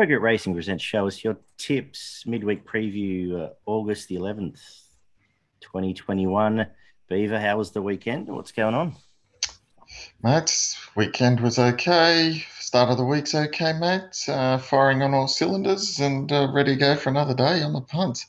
Progress 0.00 0.22
Racing 0.22 0.54
presents 0.54 0.82
show 0.82 1.06
us 1.06 1.22
your 1.22 1.36
tips 1.58 2.24
midweek 2.26 2.66
preview 2.66 3.38
uh, 3.38 3.48
August 3.66 4.08
the 4.08 4.16
11th, 4.16 4.58
2021. 5.60 6.66
Beaver, 7.10 7.38
how 7.38 7.58
was 7.58 7.72
the 7.72 7.82
weekend? 7.82 8.26
What's 8.28 8.50
going 8.50 8.74
on? 8.74 8.96
Mate, 10.22 10.74
weekend 10.96 11.40
was 11.40 11.58
okay. 11.58 12.42
Start 12.60 12.88
of 12.88 12.96
the 12.96 13.04
week's 13.04 13.34
okay, 13.34 13.74
mate. 13.74 14.26
Uh, 14.26 14.56
firing 14.56 15.02
on 15.02 15.12
all 15.12 15.28
cylinders 15.28 16.00
and 16.00 16.32
uh, 16.32 16.48
ready 16.50 16.76
to 16.76 16.80
go 16.80 16.96
for 16.96 17.10
another 17.10 17.34
day 17.34 17.62
on 17.62 17.74
the 17.74 17.82
punt. 17.82 18.24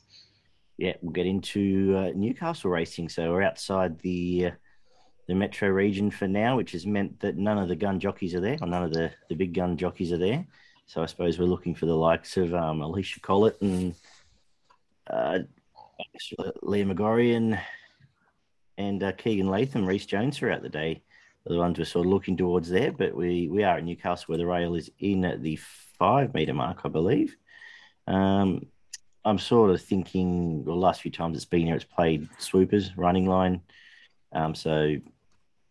Yeah, 0.78 0.96
we'll 1.02 1.14
get 1.14 1.26
into 1.26 1.96
uh, 1.96 2.12
Newcastle 2.14 2.70
racing. 2.70 3.08
So 3.08 3.32
we're 3.32 3.44
outside 3.44 3.98
the 4.00 4.48
uh, 4.48 4.52
the 5.30 5.36
metro 5.36 5.70
region 5.70 6.12
for 6.12 6.28
now, 6.28 6.58
which 6.58 6.74
has 6.74 6.86
meant 6.86 7.22
that 7.22 7.38
none 7.38 7.58
of 7.58 7.70
the 7.70 7.78
gun 7.78 7.98
jockeys 8.02 8.36
are 8.36 8.42
there, 8.42 8.58
or 8.60 8.68
none 8.68 8.84
of 8.84 8.92
the, 8.92 9.10
the 9.30 9.36
big 9.36 9.54
gun 9.54 9.78
jockeys 9.78 10.12
are 10.12 10.18
there. 10.18 10.46
So 10.88 11.02
I 11.02 11.05
suppose 11.05 11.39
we're 11.39 11.45
looking 11.45 11.75
for 11.75 11.86
the 11.86 11.95
likes 11.95 12.38
of 12.38 12.54
um, 12.54 12.79
Alysha 12.79 13.21
Collett 13.21 13.61
and 13.61 13.96
uh, 15.10 15.39
Liam 16.64 16.93
McGorry 16.93 17.36
and, 17.36 17.60
and 18.78 19.04
uh, 19.04 19.11
Keegan 19.14 19.47
Latham, 19.47 19.86
Reece 19.86 20.06
Jones 20.06 20.37
throughout 20.37 20.61
the 20.61 20.70
day. 20.70 21.01
The 21.46 21.57
ones 21.57 21.79
we're 21.79 21.86
sort 21.86 22.06
of 22.06 22.11
looking 22.11 22.37
towards 22.37 22.70
there, 22.70 22.92
but 22.92 23.15
we, 23.15 23.47
we 23.47 23.64
are 23.64 23.78
at 23.78 23.83
Newcastle 23.83 24.25
where 24.28 24.37
the 24.37 24.46
rail 24.46 24.75
is 24.75 24.92
in 25.00 25.25
at 25.25 25.42
the 25.42 25.56
five 25.97 26.33
metre 26.33 26.54
mark, 26.54 26.82
I 26.84 26.89
believe. 26.89 27.36
Um, 28.06 28.68
I'm 29.23 29.39
sort 29.39 29.71
of 29.71 29.82
thinking 29.82 30.64
the 30.64 30.73
last 30.73 31.01
few 31.01 31.11
times 31.11 31.37
it's 31.37 31.45
been 31.45 31.68
here, 31.68 31.75
it's 31.75 31.84
played 31.84 32.28
swoopers, 32.38 32.95
running 32.98 33.28
line. 33.28 33.61
Um, 34.34 34.56
so 34.56 34.98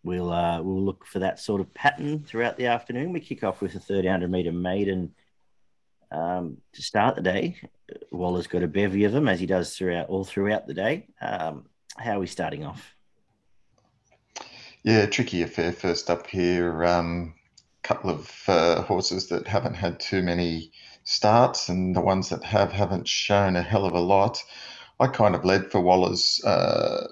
we'll 0.03 0.33
uh, 0.33 0.61
we'll 0.63 0.83
look 0.83 1.07
for 1.07 1.19
that 1.21 1.39
sort 1.39 1.61
of 1.61 1.73
pattern 1.75 2.25
throughout 2.25 2.57
the 2.57 2.67
afternoon. 2.67 3.13
We 3.13 3.21
kick 3.21 3.45
off 3.45 3.61
with 3.61 3.73
a 3.73 3.79
1300 3.79 4.31
meter 4.31 4.53
maiden 4.53 5.15
um, 6.11 6.59
to 6.73 6.83
start 6.83 7.17
the 7.17 7.23
day. 7.23 7.57
Waller's 8.11 8.47
got 8.47 8.63
a 8.63 8.69
bevy 8.69 9.05
of 9.05 9.13
them 9.13 9.29
as 9.29 9.41
he 9.41 9.47
does 9.47 9.77
throughout 9.77 10.09
all 10.09 10.24
throughout 10.24 10.66
the 10.66 10.74
day. 10.74 11.07
Um, 11.21 11.66
how 11.97 12.16
are 12.16 12.21
we 12.21 12.27
starting 12.27 12.65
off? 12.65 12.95
Yeah, 14.83 15.07
tricky 15.07 15.43
affair 15.43 15.73
first 15.73 16.09
up 16.09 16.27
here. 16.27 16.85
Um, 16.85 17.35
couple 17.83 18.11
of 18.11 18.43
uh, 18.46 18.83
horses 18.83 19.29
that 19.29 19.49
haven't 19.49 19.74
had 19.74 19.99
too 19.99 20.23
many 20.23 20.71
starts, 21.05 21.69
and 21.69 21.95
the 21.95 22.01
ones 22.01 22.29
that 22.29 22.45
have 22.45 22.73
haven't 22.73 23.09
shown 23.09 23.57
a 23.57 23.63
hell 23.63 23.85
of 23.85 23.95
a 23.95 24.01
lot. 24.01 24.43
I 24.99 25.07
kind 25.07 25.35
of 25.35 25.45
led 25.45 25.71
for 25.71 25.80
Waller's. 25.80 26.43
Uh, 26.45 27.09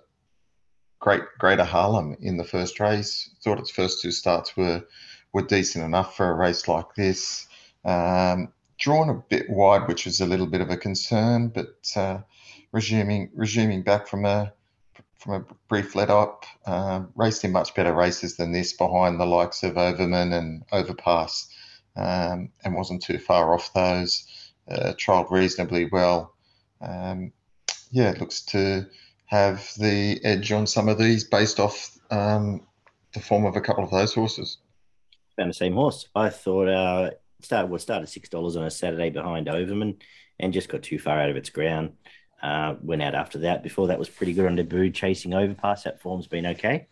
great 1.01 1.23
Greater 1.39 1.65
Harlem 1.65 2.17
in 2.21 2.37
the 2.37 2.45
first 2.45 2.81
race. 2.81 3.31
Thought 3.43 3.61
its 3.61 3.71
first 3.71 4.03
two 4.03 4.11
starts 4.11 4.57
were 4.57 4.85
were 5.33 5.43
decent 5.43 5.85
enough 5.85 6.17
for 6.17 6.31
a 6.31 6.35
race 6.35 6.69
like 6.69 6.95
this. 6.97 7.47
Um, 7.85 8.53
drawn 8.79 9.11
a 9.11 9.15
bit 9.15 9.51
wide, 9.51 9.89
which 9.89 10.05
was 10.07 10.21
a 10.21 10.27
little 10.27 10.47
bit 10.47 10.61
of 10.61 10.71
a 10.71 10.77
concern, 10.77 11.49
but 11.49 11.93
uh, 11.97 12.19
resuming 12.73 13.31
resuming 13.35 13.83
back 13.83 14.07
from 14.07 14.25
a 14.25 14.53
from 15.19 15.35
a 15.35 15.55
brief 15.69 15.95
let 15.97 16.11
up, 16.11 16.45
uh, 16.65 17.03
raced 17.17 17.45
in 17.45 17.51
much 17.51 17.75
better 17.75 17.93
races 17.93 18.37
than 18.37 18.53
this 18.53 18.73
behind 18.73 19.19
the 19.19 19.27
likes 19.27 19.65
of 19.65 19.77
Overman 19.77 20.33
and 20.33 20.63
Overpass, 20.71 21.49
um, 21.97 22.51
and 22.65 22.75
wasn't 22.75 23.03
too 23.03 23.19
far 23.19 23.53
off 23.53 23.73
those. 23.75 24.27
Uh, 24.71 24.93
trialled 24.93 25.31
reasonably 25.31 25.87
well. 25.87 26.35
Um, 26.81 27.33
yeah, 27.91 28.11
it 28.11 28.21
looks 28.21 28.43
to 28.43 28.87
have 29.29 29.71
the 29.79 30.19
edge 30.25 30.53
on 30.53 30.67
some 30.67 30.89
of 30.89 30.99
these 30.99 31.25
based 31.25 31.61
off 31.61 31.97
um, 32.11 32.67
the 33.15 33.21
form 33.21 33.45
of 33.45 33.57
a 33.57 33.61
couple 33.61 33.85
of 33.85 33.91
those 33.91 34.15
horses. 34.15 34.59
Found 35.37 35.51
the 35.51 35.55
same 35.55 35.75
horse. 35.75 36.09
I 36.15 36.31
thought 36.31 36.69
uh, 36.69 37.11
started 37.43 37.71
well 37.71 37.79
started 37.79 38.09
six 38.09 38.29
dollars 38.29 38.57
on 38.57 38.65
a 38.65 38.71
Saturday 38.71 39.11
behind 39.11 39.49
Overman 39.49 39.99
and 40.41 40.53
just 40.53 40.69
got 40.69 40.83
too 40.83 40.99
far 40.99 41.21
out 41.21 41.31
of 41.31 41.37
its 41.37 41.51
ground. 41.51 41.93
Uh, 42.43 42.77
went 42.83 43.03
out 43.03 43.15
after 43.15 43.39
that. 43.39 43.63
Before 43.63 43.89
that 43.89 43.99
was 43.99 44.09
pretty 44.09 44.33
good 44.33 44.47
on 44.47 44.57
debut, 44.57 44.91
chasing 44.91 45.35
overpass. 45.35 45.85
That 45.85 46.01
form's 46.01 46.27
been 46.27 46.47
okay 46.47 46.87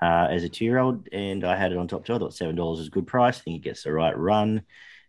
uh, 0.00 0.28
as 0.30 0.42
a 0.44 0.48
two 0.48 0.64
year 0.64 0.78
old, 0.78 1.08
and 1.12 1.44
I 1.44 1.56
had 1.56 1.72
it 1.72 1.78
on 1.78 1.88
top 1.88 2.04
two. 2.04 2.14
I 2.14 2.18
thought 2.18 2.34
seven 2.34 2.56
dollars 2.56 2.78
was 2.78 2.88
a 2.88 2.92
good 2.92 3.06
price. 3.06 3.38
I 3.38 3.42
think 3.42 3.56
it 3.56 3.64
gets 3.64 3.82
the 3.82 3.92
right 3.92 4.16
run, 4.16 4.62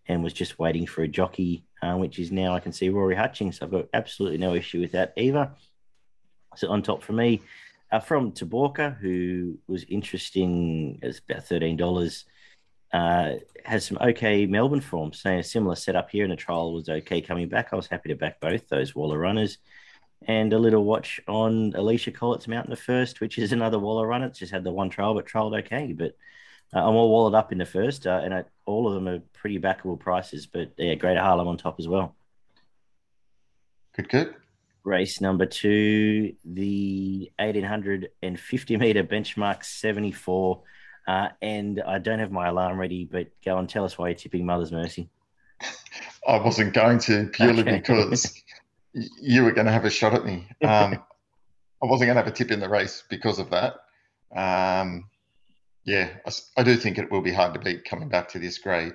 and 0.07 0.23
was 0.23 0.33
just 0.33 0.59
waiting 0.59 0.85
for 0.85 1.03
a 1.03 1.07
jockey, 1.07 1.63
uh, 1.81 1.95
which 1.95 2.19
is 2.19 2.31
now 2.31 2.53
I 2.53 2.59
can 2.59 2.73
see 2.73 2.89
Rory 2.89 3.15
Hutchings. 3.15 3.61
I've 3.61 3.71
got 3.71 3.87
absolutely 3.93 4.39
no 4.39 4.55
issue 4.55 4.81
with 4.81 4.91
that 4.91 5.13
either. 5.15 5.51
So 6.57 6.69
on 6.69 6.81
top 6.81 7.03
for 7.03 7.13
me, 7.13 7.41
uh, 7.91 7.99
from 7.99 8.31
Taborka, 8.31 8.97
who 8.97 9.57
was 9.67 9.83
interesting, 9.85 10.99
it's 11.01 11.19
about 11.19 11.45
thirteen 11.45 11.77
dollars. 11.77 12.25
Uh, 12.93 13.35
has 13.65 13.85
some 13.85 13.97
okay 13.99 14.45
Melbourne 14.45 14.79
form, 14.79 15.11
saying 15.11 15.39
a 15.39 15.43
similar 15.43 15.75
setup 15.75 16.09
here, 16.09 16.23
and 16.23 16.31
the 16.31 16.37
trial 16.37 16.73
was 16.73 16.87
okay 16.87 17.21
coming 17.21 17.49
back. 17.49 17.69
I 17.71 17.75
was 17.75 17.87
happy 17.87 18.09
to 18.09 18.15
back 18.15 18.39
both 18.39 18.69
those 18.69 18.95
Waller 18.95 19.17
runners, 19.17 19.57
and 20.27 20.53
a 20.53 20.59
little 20.59 20.83
watch 20.83 21.19
on 21.27 21.73
Alysha 21.73 22.13
Collett's 22.13 22.47
Mountain 22.47 22.73
of 22.73 22.79
First, 22.79 23.21
which 23.21 23.37
is 23.37 23.51
another 23.51 23.79
Waller 23.79 24.07
runner. 24.07 24.27
It's 24.27 24.39
just 24.39 24.51
had 24.53 24.63
the 24.63 24.71
one 24.71 24.89
trial, 24.89 25.13
but 25.13 25.27
trialed 25.27 25.59
okay. 25.59 25.93
But 25.93 26.15
uh, 26.73 26.79
I'm 26.79 26.95
all 26.95 27.09
walled 27.09 27.35
up 27.35 27.51
in 27.51 27.57
the 27.57 27.65
first, 27.65 28.07
uh, 28.07 28.21
and 28.23 28.33
I, 28.33 28.43
all 28.65 28.87
of 28.87 28.93
them 28.93 29.07
are 29.07 29.19
pretty 29.33 29.59
backable 29.59 29.99
prices. 29.99 30.45
But 30.45 30.71
yeah, 30.77 30.95
Greater 30.95 31.21
Harlem 31.21 31.47
on 31.47 31.57
top 31.57 31.79
as 31.79 31.87
well. 31.87 32.15
Good, 33.95 34.09
good 34.09 34.35
race 34.85 35.19
number 35.19 35.45
two, 35.45 36.33
the 36.45 37.31
1850 37.39 38.77
meter 38.77 39.03
benchmark 39.03 39.63
74. 39.65 40.61
Uh, 41.07 41.27
and 41.41 41.81
I 41.85 41.99
don't 41.99 42.19
have 42.19 42.31
my 42.31 42.47
alarm 42.47 42.79
ready, 42.79 43.05
but 43.05 43.27
go 43.43 43.57
and 43.57 43.69
tell 43.69 43.85
us 43.85 43.97
why 43.97 44.09
you're 44.09 44.15
tipping 44.15 44.45
Mother's 44.45 44.71
Mercy. 44.71 45.09
I 46.27 46.37
wasn't 46.37 46.73
going 46.73 46.99
to 46.99 47.27
purely 47.27 47.61
okay. 47.61 47.77
because 47.77 48.33
you 48.93 49.43
were 49.43 49.51
going 49.51 49.67
to 49.67 49.71
have 49.71 49.85
a 49.85 49.89
shot 49.89 50.13
at 50.13 50.25
me. 50.25 50.47
Um, 50.63 51.03
I 51.83 51.87
wasn't 51.87 52.07
going 52.07 52.15
to 52.15 52.23
have 52.23 52.31
a 52.31 52.35
tip 52.35 52.51
in 52.51 52.61
the 52.61 52.69
race 52.69 53.03
because 53.09 53.37
of 53.37 53.51
that. 53.51 53.75
Um, 54.35 55.09
yeah, 55.83 56.09
I, 56.25 56.31
I, 56.57 56.63
do 56.63 56.75
think 56.77 56.97
it 56.97 57.11
will 57.11 57.21
be 57.21 57.33
hard 57.33 57.53
to 57.53 57.59
beat 57.59 57.85
coming 57.85 58.09
back 58.09 58.29
to 58.29 58.39
this 58.39 58.57
grade 58.57 58.93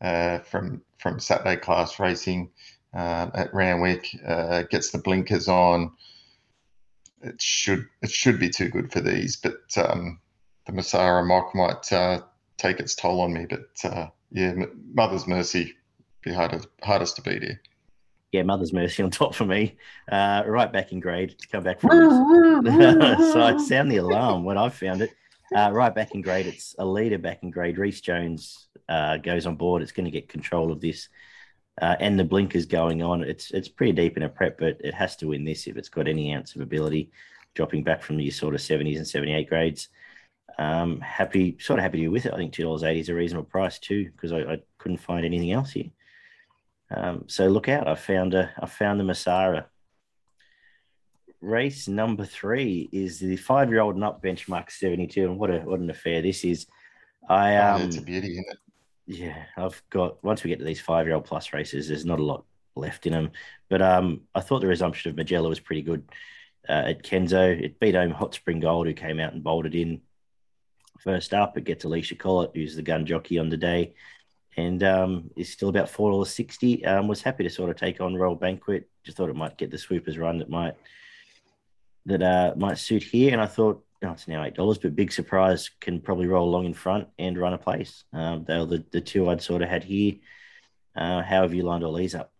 uh, 0.00 0.40
from 0.40 0.82
from 0.98 1.18
Saturday 1.18 1.56
class 1.56 1.98
racing 1.98 2.50
uh, 2.94 3.30
at 3.34 3.54
Randwick, 3.54 4.08
uh, 4.26 4.62
gets 4.62 4.90
the 4.90 4.98
blinkers 4.98 5.48
on. 5.48 5.92
It 7.22 7.40
should 7.40 7.86
it 8.02 8.10
should 8.10 8.38
be 8.38 8.48
too 8.48 8.68
good 8.68 8.92
for 8.92 9.00
these, 9.00 9.36
but 9.36 9.60
um, 9.76 10.20
the 10.66 10.72
Masara 10.72 11.26
mock 11.26 11.54
might 11.54 11.92
uh, 11.92 12.22
take 12.56 12.80
its 12.80 12.94
toll 12.94 13.20
on 13.20 13.32
me. 13.32 13.46
But 13.48 13.68
uh, 13.84 14.06
yeah, 14.32 14.54
Mother's 14.94 15.26
Mercy 15.26 15.74
be 16.22 16.32
hardest 16.32 16.68
hardest 16.82 17.16
to 17.16 17.22
beat 17.22 17.42
here. 17.42 17.60
Yeah, 18.32 18.42
Mother's 18.42 18.72
Mercy 18.72 19.02
on 19.02 19.10
top 19.10 19.34
for 19.34 19.44
me. 19.44 19.76
Uh, 20.10 20.44
right 20.46 20.72
back 20.72 20.92
in 20.92 21.00
grade 21.00 21.38
to 21.38 21.48
come 21.48 21.62
back 21.62 21.80
from. 21.80 21.90
so 22.64 23.42
I 23.42 23.56
sound 23.58 23.92
the 23.92 23.98
alarm 23.98 24.44
when 24.44 24.58
I 24.58 24.68
found 24.68 25.02
it. 25.02 25.10
Uh, 25.54 25.70
right 25.72 25.92
back 25.92 26.14
in 26.14 26.22
grade, 26.22 26.46
it's 26.46 26.76
a 26.78 26.86
leader 26.86 27.18
back 27.18 27.42
in 27.42 27.50
grade. 27.50 27.76
Reece 27.76 28.00
Jones 28.00 28.68
goes 29.22 29.46
on 29.46 29.56
board. 29.56 29.82
It's 29.82 29.92
going 29.92 30.04
to 30.04 30.10
get 30.10 30.28
control 30.28 30.72
of 30.72 30.80
this 30.80 31.08
uh, 31.80 31.96
and 31.98 32.18
the 32.18 32.24
blinkers 32.24 32.66
going 32.66 33.02
on. 33.02 33.22
It's 33.22 33.50
it's 33.50 33.68
pretty 33.68 33.92
deep 33.92 34.16
in 34.16 34.22
a 34.22 34.28
prep, 34.28 34.58
but 34.58 34.76
it 34.80 34.94
has 34.94 35.16
to 35.16 35.28
win 35.28 35.44
this 35.44 35.66
if 35.66 35.76
it's 35.76 35.88
got 35.88 36.08
any 36.08 36.34
ounce 36.34 36.54
of 36.54 36.60
ability. 36.60 37.10
Dropping 37.54 37.82
back 37.82 38.02
from 38.02 38.16
the 38.16 38.30
sort 38.30 38.54
of 38.54 38.60
70s 38.60 38.98
and 38.98 39.06
78 39.06 39.48
grades. 39.48 39.88
Um, 40.58 41.00
happy, 41.00 41.56
sort 41.58 41.78
of 41.78 41.82
happy 41.82 41.98
to 41.98 42.02
be 42.02 42.08
with 42.08 42.26
it. 42.26 42.34
I 42.34 42.36
think 42.36 42.52
two 42.52 42.64
dollars 42.64 42.82
eighty 42.82 43.00
is 43.00 43.08
a 43.08 43.14
reasonable 43.14 43.48
price 43.48 43.78
too, 43.78 44.10
because 44.10 44.32
I, 44.32 44.40
I, 44.40 44.58
couldn't 44.78 44.98
find 44.98 45.24
anything 45.24 45.52
else 45.52 45.70
here. 45.70 45.90
Um, 46.94 47.24
so 47.28 47.48
look 47.48 47.68
out! 47.68 47.88
I 47.88 47.94
found 47.94 48.34
a, 48.34 48.52
I 48.60 48.66
found 48.66 49.00
the 49.00 49.04
Masara. 49.04 49.64
Race 51.40 51.88
number 51.88 52.26
three 52.26 52.88
is 52.92 53.18
the 53.20 53.36
five-year-old 53.36 53.94
and 53.94 54.04
up 54.04 54.22
benchmark 54.22 54.70
seventy-two, 54.70 55.24
and 55.24 55.38
what 55.38 55.50
a 55.50 55.60
what 55.60 55.80
an 55.80 55.88
affair 55.88 56.20
this 56.20 56.44
is. 56.44 56.66
I 57.28 57.56
um, 57.56 57.80
oh, 57.80 57.84
it's 57.86 57.96
a 57.96 58.02
beauty, 58.02 58.32
isn't 58.32 58.46
it? 58.50 58.58
Yeah, 59.12 59.46
I've 59.56 59.82
got 59.90 60.22
once 60.22 60.44
we 60.44 60.50
get 60.50 60.60
to 60.60 60.64
these 60.64 60.80
five 60.80 61.04
year 61.04 61.16
old 61.16 61.24
plus 61.24 61.52
races, 61.52 61.88
there's 61.88 62.04
not 62.04 62.20
a 62.20 62.24
lot 62.24 62.44
left 62.76 63.06
in 63.06 63.12
them. 63.12 63.32
But 63.68 63.82
um, 63.82 64.20
I 64.36 64.40
thought 64.40 64.60
the 64.60 64.68
resumption 64.68 65.10
of 65.10 65.16
Magella 65.16 65.48
was 65.48 65.58
pretty 65.58 65.82
good 65.82 66.04
uh, 66.68 66.84
at 66.86 67.02
Kenzo. 67.02 67.60
It 67.60 67.80
beat 67.80 67.96
home 67.96 68.12
Hot 68.12 68.34
Spring 68.34 68.60
Gold, 68.60 68.86
who 68.86 68.94
came 68.94 69.18
out 69.18 69.32
and 69.32 69.42
bolted 69.42 69.74
in 69.74 70.00
first 71.00 71.34
up. 71.34 71.58
It 71.58 71.64
gets 71.64 71.84
Alysha 71.84 72.16
Collett, 72.16 72.52
who's 72.54 72.76
the 72.76 72.82
gun 72.82 73.04
jockey 73.04 73.40
on 73.40 73.48
the 73.48 73.56
day, 73.56 73.94
and 74.56 74.80
um, 74.84 75.32
is 75.36 75.50
still 75.50 75.70
about 75.70 75.90
four 75.90 76.12
dollars 76.12 76.30
sixty. 76.30 76.84
Um, 76.84 77.08
was 77.08 77.20
happy 77.20 77.42
to 77.42 77.50
sort 77.50 77.70
of 77.70 77.74
take 77.74 78.00
on 78.00 78.14
Royal 78.14 78.36
Banquet. 78.36 78.88
Just 79.02 79.16
thought 79.16 79.28
it 79.28 79.34
might 79.34 79.58
get 79.58 79.72
the 79.72 79.78
swoopers 79.78 80.18
run 80.18 80.38
that 80.38 80.50
might 80.50 80.76
that 82.06 82.22
uh, 82.22 82.54
might 82.56 82.78
suit 82.78 83.02
here, 83.02 83.32
and 83.32 83.40
I 83.40 83.46
thought 83.46 83.84
no, 84.02 84.12
it's 84.12 84.28
now 84.28 84.44
eight 84.44 84.54
dollars, 84.54 84.78
but 84.78 84.96
big 84.96 85.12
surprise 85.12 85.70
can 85.80 86.00
probably 86.00 86.26
roll 86.26 86.48
along 86.48 86.64
in 86.66 86.74
front 86.74 87.08
and 87.18 87.38
run 87.38 87.52
a 87.52 87.58
place. 87.58 88.04
Um, 88.12 88.44
they 88.46 88.58
were 88.58 88.66
the, 88.66 88.84
the 88.90 89.00
two 89.00 89.28
I'd 89.28 89.42
sort 89.42 89.62
of 89.62 89.68
had 89.68 89.84
here. 89.84 90.14
Uh, 90.96 91.22
how 91.22 91.42
have 91.42 91.54
you 91.54 91.62
lined 91.62 91.84
all 91.84 91.94
these 91.94 92.14
up? 92.14 92.32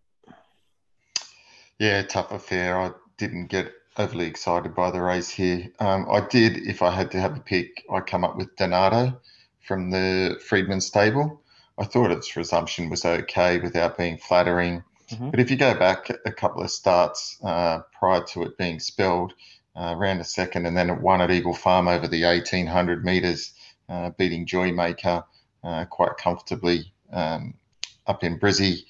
Yeah, 1.78 2.02
tough 2.02 2.32
affair. 2.32 2.78
I 2.78 2.92
didn't 3.18 3.46
get 3.46 3.72
overly 3.96 4.26
excited 4.26 4.74
by 4.74 4.90
the 4.90 5.00
race 5.00 5.28
here. 5.28 5.70
Um, 5.80 6.06
I 6.10 6.20
did, 6.20 6.58
if 6.58 6.82
I 6.82 6.90
had 6.90 7.10
to 7.12 7.20
have 7.20 7.36
a 7.36 7.40
pick, 7.40 7.84
I 7.92 8.00
come 8.00 8.24
up 8.24 8.36
with 8.36 8.54
Donato 8.56 9.20
from 9.60 9.90
the 9.90 10.40
Freedman 10.46 10.80
stable. 10.80 11.42
I 11.78 11.84
thought 11.84 12.10
its 12.10 12.36
resumption 12.36 12.90
was 12.90 13.04
okay 13.04 13.58
without 13.58 13.96
being 13.96 14.18
flattering. 14.18 14.82
Mm-hmm. 15.10 15.30
But 15.30 15.40
if 15.40 15.50
you 15.50 15.56
go 15.56 15.74
back 15.74 16.10
a 16.24 16.32
couple 16.32 16.62
of 16.62 16.70
starts 16.70 17.38
uh, 17.42 17.80
prior 17.98 18.22
to 18.24 18.44
it 18.44 18.58
being 18.58 18.78
spelled, 18.78 19.34
uh, 19.76 19.96
a 19.98 20.24
second 20.24 20.66
and 20.66 20.76
then 20.76 20.90
it 20.90 21.00
won 21.00 21.20
at 21.20 21.30
Eagle 21.30 21.54
Farm 21.54 21.88
over 21.88 22.08
the 22.08 22.24
1800 22.24 23.04
metres, 23.04 23.52
uh, 23.88 24.10
beating 24.10 24.46
Joymaker 24.46 25.24
uh, 25.64 25.84
quite 25.86 26.16
comfortably 26.18 26.92
um, 27.12 27.54
up 28.06 28.24
in 28.24 28.38
Brizzy. 28.38 28.84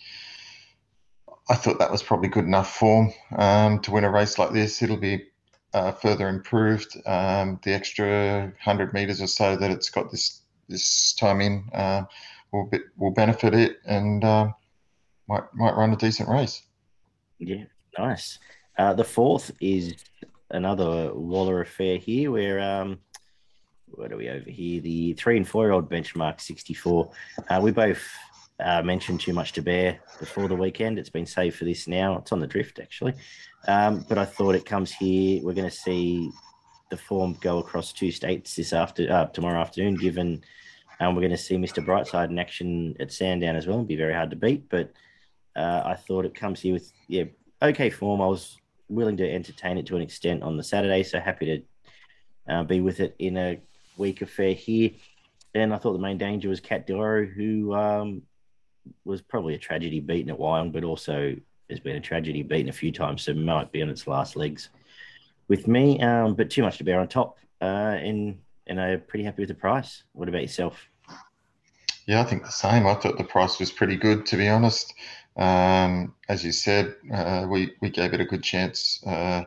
I 1.48 1.54
thought 1.54 1.78
that 1.80 1.90
was 1.90 2.02
probably 2.02 2.28
good 2.28 2.44
enough 2.44 2.72
form 2.72 3.12
um, 3.36 3.80
to 3.80 3.90
win 3.90 4.04
a 4.04 4.10
race 4.10 4.38
like 4.38 4.52
this. 4.52 4.82
It'll 4.82 4.96
be 4.96 5.26
uh, 5.74 5.92
further 5.92 6.28
improved. 6.28 6.96
Um, 7.06 7.60
the 7.64 7.72
extra 7.74 8.52
hundred 8.60 8.92
meters 8.92 9.20
or 9.20 9.26
so 9.26 9.56
that 9.56 9.70
it's 9.70 9.90
got 9.90 10.10
this 10.10 10.42
this 10.68 11.12
time 11.14 11.40
in 11.40 11.64
uh, 11.74 12.04
will 12.52 12.66
be, 12.66 12.78
will 12.96 13.10
benefit 13.10 13.54
it 13.54 13.78
and 13.84 14.24
uh, 14.24 14.48
might 15.28 15.42
might 15.54 15.76
run 15.76 15.92
a 15.92 15.96
decent 15.96 16.28
race. 16.28 16.62
Yeah, 17.38 17.64
nice. 17.98 18.38
Uh, 18.78 18.94
the 18.94 19.04
fourth 19.04 19.50
is 19.60 19.94
another 20.50 21.12
Waller 21.14 21.60
affair 21.60 21.98
here, 21.98 22.30
where 22.30 22.60
um, 22.60 22.98
what 23.86 24.12
are 24.12 24.16
we 24.16 24.28
over 24.28 24.50
here? 24.50 24.80
The 24.80 25.14
three 25.14 25.36
and 25.36 25.48
four 25.48 25.64
year 25.64 25.72
old 25.72 25.90
benchmark 25.90 26.40
sixty 26.40 26.74
four. 26.74 27.10
Uh, 27.48 27.60
we 27.62 27.70
both 27.70 28.02
uh, 28.62 28.82
mentioned 28.82 29.20
too 29.20 29.32
much 29.32 29.52
to 29.52 29.62
bear 29.62 30.00
before 30.18 30.48
the 30.48 30.54
weekend. 30.54 30.98
It's 30.98 31.10
been 31.10 31.26
saved 31.26 31.56
for 31.56 31.64
this 31.64 31.88
now. 31.88 32.18
It's 32.18 32.32
on 32.32 32.40
the 32.40 32.46
drift 32.46 32.78
actually, 32.78 33.14
um, 33.68 34.04
but 34.08 34.18
I 34.18 34.24
thought 34.24 34.54
it 34.54 34.66
comes 34.66 34.92
here. 34.92 35.42
We're 35.42 35.54
going 35.54 35.70
to 35.70 35.76
see 35.76 36.30
the 36.90 36.96
form 36.96 37.36
go 37.40 37.58
across 37.58 37.92
two 37.92 38.10
states 38.10 38.56
this 38.56 38.72
after 38.72 39.10
uh, 39.10 39.26
tomorrow 39.26 39.60
afternoon. 39.60 39.94
Given 39.94 40.42
um, 41.00 41.14
we're 41.14 41.22
going 41.22 41.30
to 41.30 41.36
see 41.36 41.56
Mr. 41.56 41.84
Brightside 41.84 42.30
in 42.30 42.38
action 42.38 42.94
at 43.00 43.12
Sandown 43.12 43.56
as 43.56 43.66
well. 43.66 43.76
It'll 43.76 43.86
be 43.86 43.96
very 43.96 44.14
hard 44.14 44.30
to 44.30 44.36
beat, 44.36 44.68
but 44.68 44.92
uh, 45.56 45.82
I 45.84 45.94
thought 45.94 46.26
it 46.26 46.34
comes 46.34 46.60
here 46.60 46.74
with 46.74 46.92
yeah 47.08 47.24
okay 47.62 47.90
form. 47.90 48.20
I 48.20 48.26
was 48.26 48.59
willing 48.90 49.16
to 49.18 49.30
entertain 49.30 49.78
it 49.78 49.86
to 49.86 49.96
an 49.96 50.02
extent 50.02 50.42
on 50.42 50.56
the 50.56 50.64
Saturday, 50.64 51.02
so 51.02 51.20
happy 51.20 51.64
to 52.46 52.52
uh, 52.52 52.64
be 52.64 52.80
with 52.80 53.00
it 53.00 53.14
in 53.18 53.36
a 53.36 53.58
week 53.96 54.20
affair 54.20 54.52
here. 54.52 54.90
And 55.54 55.72
I 55.72 55.78
thought 55.78 55.92
the 55.92 55.98
main 55.98 56.18
danger 56.18 56.48
was 56.48 56.60
Cat 56.60 56.86
Doro, 56.86 57.24
who 57.24 57.74
um, 57.74 58.22
was 59.04 59.22
probably 59.22 59.54
a 59.54 59.58
tragedy 59.58 60.00
beaten 60.00 60.30
at 60.30 60.38
Wyong, 60.38 60.72
but 60.72 60.84
also 60.84 61.36
has 61.68 61.80
been 61.80 61.96
a 61.96 62.00
tragedy 62.00 62.42
beaten 62.42 62.68
a 62.68 62.72
few 62.72 62.92
times, 62.92 63.22
so 63.22 63.32
might 63.34 63.72
be 63.72 63.82
on 63.82 63.88
its 63.90 64.06
last 64.06 64.36
legs 64.36 64.68
with 65.48 65.68
me. 65.68 66.00
Um, 66.00 66.34
but 66.34 66.50
too 66.50 66.62
much 66.62 66.78
to 66.78 66.84
bear 66.84 67.00
on 67.00 67.08
top, 67.08 67.38
uh, 67.60 67.64
and 67.64 68.38
and 68.66 68.80
I'm 68.80 69.00
pretty 69.00 69.24
happy 69.24 69.42
with 69.42 69.48
the 69.48 69.54
price. 69.54 70.02
What 70.12 70.28
about 70.28 70.42
yourself? 70.42 70.88
Yeah, 72.06 72.20
I 72.20 72.24
think 72.24 72.44
the 72.44 72.50
same. 72.50 72.86
I 72.86 72.94
thought 72.94 73.18
the 73.18 73.24
price 73.24 73.58
was 73.58 73.70
pretty 73.70 73.96
good, 73.96 74.26
to 74.26 74.36
be 74.36 74.48
honest. 74.48 74.94
Um, 75.40 76.14
as 76.28 76.44
you 76.44 76.52
said, 76.52 76.94
uh, 77.12 77.46
we 77.48 77.72
we 77.80 77.88
gave 77.88 78.12
it 78.12 78.20
a 78.20 78.26
good 78.26 78.42
chance 78.42 79.02
uh, 79.06 79.44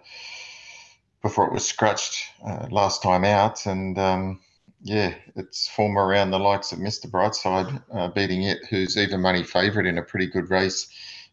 before 1.22 1.45
it 1.45 1.54
was 1.54 1.66
scratched 1.66 2.25
uh, 2.45 2.68
last 2.72 3.04
time 3.04 3.24
out, 3.24 3.66
and 3.68 3.98
um, 4.00 4.40
yeah, 4.81 5.13
it's 5.36 5.68
form 5.68 5.98
around 5.98 6.31
the 6.31 6.40
likes 6.40 6.72
of 6.72 6.80
Mr. 6.80 7.10
Brightside 7.10 7.81
uh, 7.94 8.10
beating 8.10 8.44
it, 8.44 8.66
who's 8.69 8.98
even 8.98 9.22
money 9.22 9.44
favourite 9.44 9.88
in 9.88 9.98
a 9.98 10.04
pretty 10.04 10.28
good 10.28 10.50
race 10.50 10.88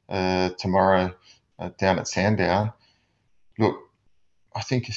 uh, 0.09 0.51
tomorrow 0.51 1.13
uh, 1.59 1.71
down 1.79 1.99
at 1.99 2.07
Sandown. 2.07 2.73
Look, 3.59 3.77
I 4.55 4.61
think, 4.61 4.91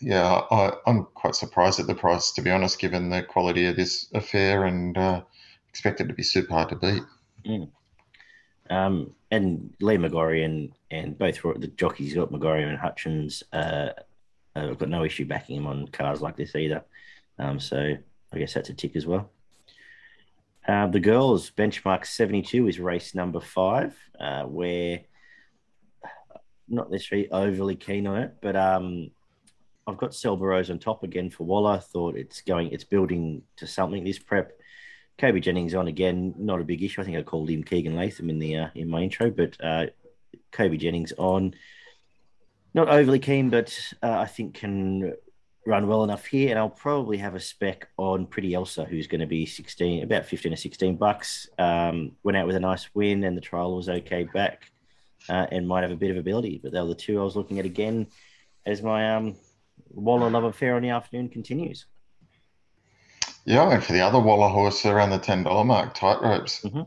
yeah, 0.00 0.42
I, 0.50 0.72
am 0.86 1.06
quite 1.14 1.34
surprised 1.34 1.80
at 1.80 1.86
the 1.86 1.94
price, 1.94 2.30
to 2.32 2.42
be 2.42 2.50
honest, 2.50 2.78
given 2.78 3.10
the 3.10 3.22
quality 3.22 3.66
of 3.66 3.76
this 3.76 4.08
affair 4.14 4.64
and 4.64 4.96
uh, 4.96 5.22
expect 5.68 6.00
it 6.00 6.08
to 6.08 6.14
be 6.14 6.22
super 6.22 6.54
hard 6.54 6.70
to 6.70 6.76
beat. 6.76 7.02
Mm. 7.46 7.68
Um, 8.70 9.14
and 9.30 9.72
Lee 9.80 9.96
McGorry 9.96 10.44
and, 10.44 10.72
and 10.90 11.18
both 11.18 11.40
the 11.42 11.72
jockeys 11.76 12.14
got 12.14 12.32
McGorry 12.32 12.66
and 12.66 12.78
Hutchins. 12.78 13.42
Uh, 13.52 13.90
I've 14.54 14.78
got 14.78 14.88
no 14.88 15.04
issue 15.04 15.26
backing 15.26 15.56
him 15.56 15.66
on 15.66 15.88
cars 15.88 16.20
like 16.20 16.36
this 16.36 16.54
either. 16.54 16.84
Um, 17.38 17.60
so 17.60 17.96
I 18.32 18.38
guess 18.38 18.54
that's 18.54 18.70
a 18.70 18.74
tick 18.74 18.96
as 18.96 19.06
well. 19.06 19.30
Uh, 20.66 20.86
the 20.86 21.00
girls 21.00 21.50
benchmark 21.50 22.04
72 22.04 22.68
is 22.68 22.78
race 22.78 23.14
number 23.14 23.40
five, 23.40 23.96
uh, 24.20 24.42
where 24.44 25.00
not 26.68 26.90
necessarily 26.90 27.30
overly 27.30 27.74
keen 27.74 28.06
on 28.06 28.18
it, 28.18 28.36
but 28.42 28.54
um, 28.54 29.10
I've 29.86 29.96
got 29.96 30.10
Selberose 30.10 30.68
on 30.68 30.78
top 30.78 31.02
again 31.02 31.30
for 31.30 31.44
Waller. 31.44 31.78
Thought 31.78 32.16
it's 32.16 32.42
going, 32.42 32.70
it's 32.70 32.84
building 32.84 33.42
to 33.56 33.66
something 33.66 34.04
this 34.04 34.18
prep. 34.18 34.57
Koby 35.18 35.42
Jennings 35.42 35.74
on 35.74 35.88
again, 35.88 36.34
not 36.38 36.60
a 36.60 36.64
big 36.64 36.82
issue. 36.82 37.00
I 37.00 37.04
think 37.04 37.16
I 37.16 37.22
called 37.22 37.50
him 37.50 37.64
Keegan 37.64 37.96
Latham 37.96 38.30
in 38.30 38.38
the 38.38 38.56
uh, 38.56 38.68
in 38.74 38.88
my 38.88 39.00
intro, 39.02 39.30
but 39.30 39.56
uh, 39.62 39.86
Koby 40.52 40.78
Jennings 40.78 41.12
on, 41.18 41.54
not 42.72 42.88
overly 42.88 43.18
keen, 43.18 43.50
but 43.50 43.76
uh, 44.02 44.18
I 44.18 44.26
think 44.26 44.54
can 44.54 45.14
run 45.66 45.88
well 45.88 46.04
enough 46.04 46.24
here, 46.24 46.50
and 46.50 46.58
I'll 46.58 46.70
probably 46.70 47.18
have 47.18 47.34
a 47.34 47.40
spec 47.40 47.88
on 47.96 48.26
Pretty 48.26 48.54
Elsa, 48.54 48.84
who's 48.84 49.06
going 49.06 49.20
to 49.20 49.26
be 49.26 49.44
16, 49.44 50.04
about 50.04 50.24
15 50.24 50.52
or 50.52 50.56
16 50.56 50.96
bucks. 50.96 51.48
Um, 51.58 52.12
went 52.22 52.38
out 52.38 52.46
with 52.46 52.56
a 52.56 52.60
nice 52.60 52.88
win, 52.94 53.24
and 53.24 53.36
the 53.36 53.42
trial 53.42 53.76
was 53.76 53.88
okay 53.88 54.24
back, 54.24 54.70
uh, 55.28 55.46
and 55.50 55.66
might 55.66 55.82
have 55.82 55.90
a 55.90 55.96
bit 55.96 56.12
of 56.12 56.16
ability. 56.16 56.60
But 56.62 56.72
they 56.72 56.80
were 56.80 56.86
the 56.86 56.94
two 56.94 57.20
I 57.20 57.24
was 57.24 57.36
looking 57.36 57.58
at 57.58 57.66
again 57.66 58.06
as 58.64 58.82
my 58.82 59.16
um, 59.16 59.36
Waller 59.90 60.30
love 60.30 60.44
affair 60.44 60.76
on 60.76 60.82
the 60.82 60.90
afternoon 60.90 61.28
continues. 61.28 61.86
Yeah, 63.48 63.62
I 63.62 63.68
went 63.68 63.82
for 63.82 63.94
the 63.94 64.02
other 64.02 64.20
Waller 64.20 64.50
horse 64.50 64.84
around 64.84 65.08
the 65.08 65.18
ten 65.18 65.42
dollar 65.42 65.64
mark, 65.64 65.94
tight 65.94 66.20
ropes. 66.20 66.60
Mm-hmm. 66.60 66.82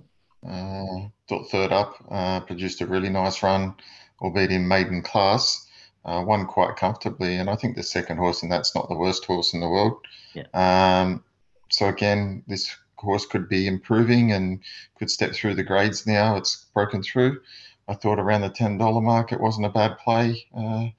Uh, 0.47 1.09
thought 1.27 1.49
third 1.49 1.71
up, 1.71 1.95
uh, 2.07 2.39
produced 2.41 2.81
a 2.81 2.85
really 2.85 3.09
nice 3.09 3.41
run, 3.41 3.73
albeit 4.21 4.51
in 4.51 4.67
maiden 4.67 5.01
class 5.01 5.67
uh, 6.05 6.23
won 6.23 6.45
quite 6.45 6.75
comfortably. 6.75 7.37
And 7.37 7.49
I 7.49 7.55
think 7.55 7.75
the 7.75 7.81
second 7.81 8.17
horse, 8.17 8.43
and 8.43 8.51
that's 8.51 8.75
not 8.75 8.89
the 8.89 8.95
worst 8.95 9.25
horse 9.25 9.55
in 9.55 9.59
the 9.59 9.69
world. 9.69 10.05
Yeah. 10.35 10.45
Um, 10.53 11.23
so 11.71 11.87
again, 11.87 12.43
this 12.45 12.69
horse 12.95 13.25
could 13.25 13.49
be 13.49 13.65
improving 13.65 14.31
and 14.31 14.59
could 14.99 15.09
step 15.09 15.33
through 15.33 15.55
the 15.55 15.63
grades 15.63 16.05
now. 16.05 16.35
It's 16.35 16.67
broken 16.75 17.01
through. 17.01 17.41
I 17.87 17.95
thought 17.95 18.19
around 18.19 18.41
the 18.41 18.49
ten 18.51 18.77
dollar 18.77 19.01
mark, 19.01 19.31
it 19.31 19.41
wasn't 19.41 19.65
a 19.65 19.69
bad 19.69 19.97
play, 19.97 20.45
uh, 20.55 20.89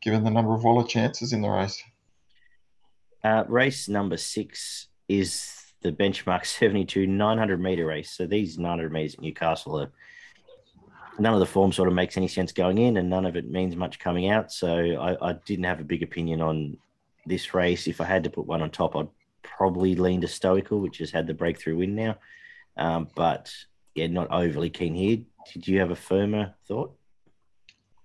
given 0.00 0.24
the 0.24 0.30
number 0.30 0.54
of 0.54 0.64
Waller 0.64 0.86
chances 0.86 1.34
in 1.34 1.42
the 1.42 1.50
race. 1.50 1.82
Uh, 3.22 3.44
race 3.48 3.88
number 3.88 4.16
six 4.16 4.88
is 5.08 5.54
the 5.82 5.92
benchmark 5.92 6.46
72 6.58 7.06
900 7.06 7.60
meter 7.60 7.86
race. 7.86 8.10
So 8.10 8.26
these 8.26 8.58
900 8.58 8.92
meters 8.92 9.14
at 9.14 9.20
Newcastle 9.20 9.80
are 9.80 9.92
none 11.18 11.34
of 11.34 11.40
the 11.40 11.46
form 11.46 11.72
sort 11.72 11.88
of 11.88 11.94
makes 11.94 12.16
any 12.16 12.28
sense 12.28 12.52
going 12.52 12.78
in, 12.78 12.96
and 12.96 13.10
none 13.10 13.26
of 13.26 13.36
it 13.36 13.50
means 13.50 13.76
much 13.76 13.98
coming 13.98 14.28
out. 14.30 14.52
So 14.52 14.76
I, 14.76 15.30
I, 15.30 15.32
didn't 15.44 15.64
have 15.64 15.80
a 15.80 15.84
big 15.84 16.02
opinion 16.02 16.40
on 16.40 16.76
this 17.26 17.54
race. 17.54 17.86
If 17.86 18.00
I 18.00 18.04
had 18.04 18.24
to 18.24 18.30
put 18.30 18.46
one 18.46 18.62
on 18.62 18.70
top, 18.70 18.94
I'd 18.96 19.08
probably 19.42 19.94
lean 19.94 20.20
to 20.20 20.28
Stoical, 20.28 20.80
which 20.80 20.98
has 20.98 21.10
had 21.10 21.26
the 21.26 21.34
breakthrough 21.34 21.76
win 21.76 21.94
now. 21.94 22.18
Um, 22.76 23.08
but 23.14 23.52
yeah, 23.94 24.06
not 24.06 24.30
overly 24.30 24.70
keen 24.70 24.94
here. 24.94 25.18
Did 25.52 25.66
you 25.66 25.80
have 25.80 25.90
a 25.90 25.96
firmer 25.96 26.54
thought? 26.66 26.97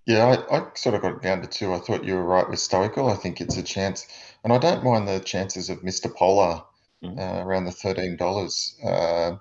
Yeah, 0.06 0.44
I, 0.50 0.58
I, 0.58 0.68
sort 0.76 0.96
of 0.96 1.02
got 1.02 1.16
it 1.16 1.22
down 1.22 1.42
to 1.42 1.48
two. 1.48 1.74
I 1.74 1.80
thought 1.80 2.04
you 2.04 2.16
were 2.16 2.24
right 2.24 2.50
with 2.50 2.60
Stoical. 2.60 3.10
I 3.10 3.16
think 3.16 3.40
it's 3.40 3.58
a 3.58 3.64
chance, 3.64 4.06
and 4.44 4.52
I 4.52 4.58
don't 4.58 4.84
mind 4.84 5.08
the 5.08 5.20
chances 5.20 5.70
of 5.70 5.82
Mr. 5.82 6.14
Polar 6.14 6.62
mm-hmm. 7.02 7.18
uh, 7.18 7.44
around 7.44 7.66
the 7.66 7.72
thirteen 7.72 8.18
dollars. 8.18 8.76
Uh, 8.84 9.38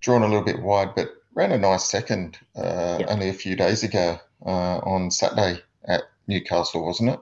drawn 0.00 0.22
a 0.22 0.26
little 0.26 0.44
bit 0.44 0.62
wide, 0.62 0.94
but 0.94 1.10
ran 1.34 1.52
a 1.52 1.58
nice 1.58 1.84
second 1.84 2.38
uh, 2.56 2.96
yep. 3.00 3.08
only 3.10 3.28
a 3.28 3.34
few 3.34 3.54
days 3.54 3.82
ago 3.82 4.18
uh, 4.44 4.78
on 4.78 5.10
Saturday 5.10 5.60
at 5.84 6.02
Newcastle, 6.26 6.84
wasn't 6.84 7.10
it? 7.10 7.20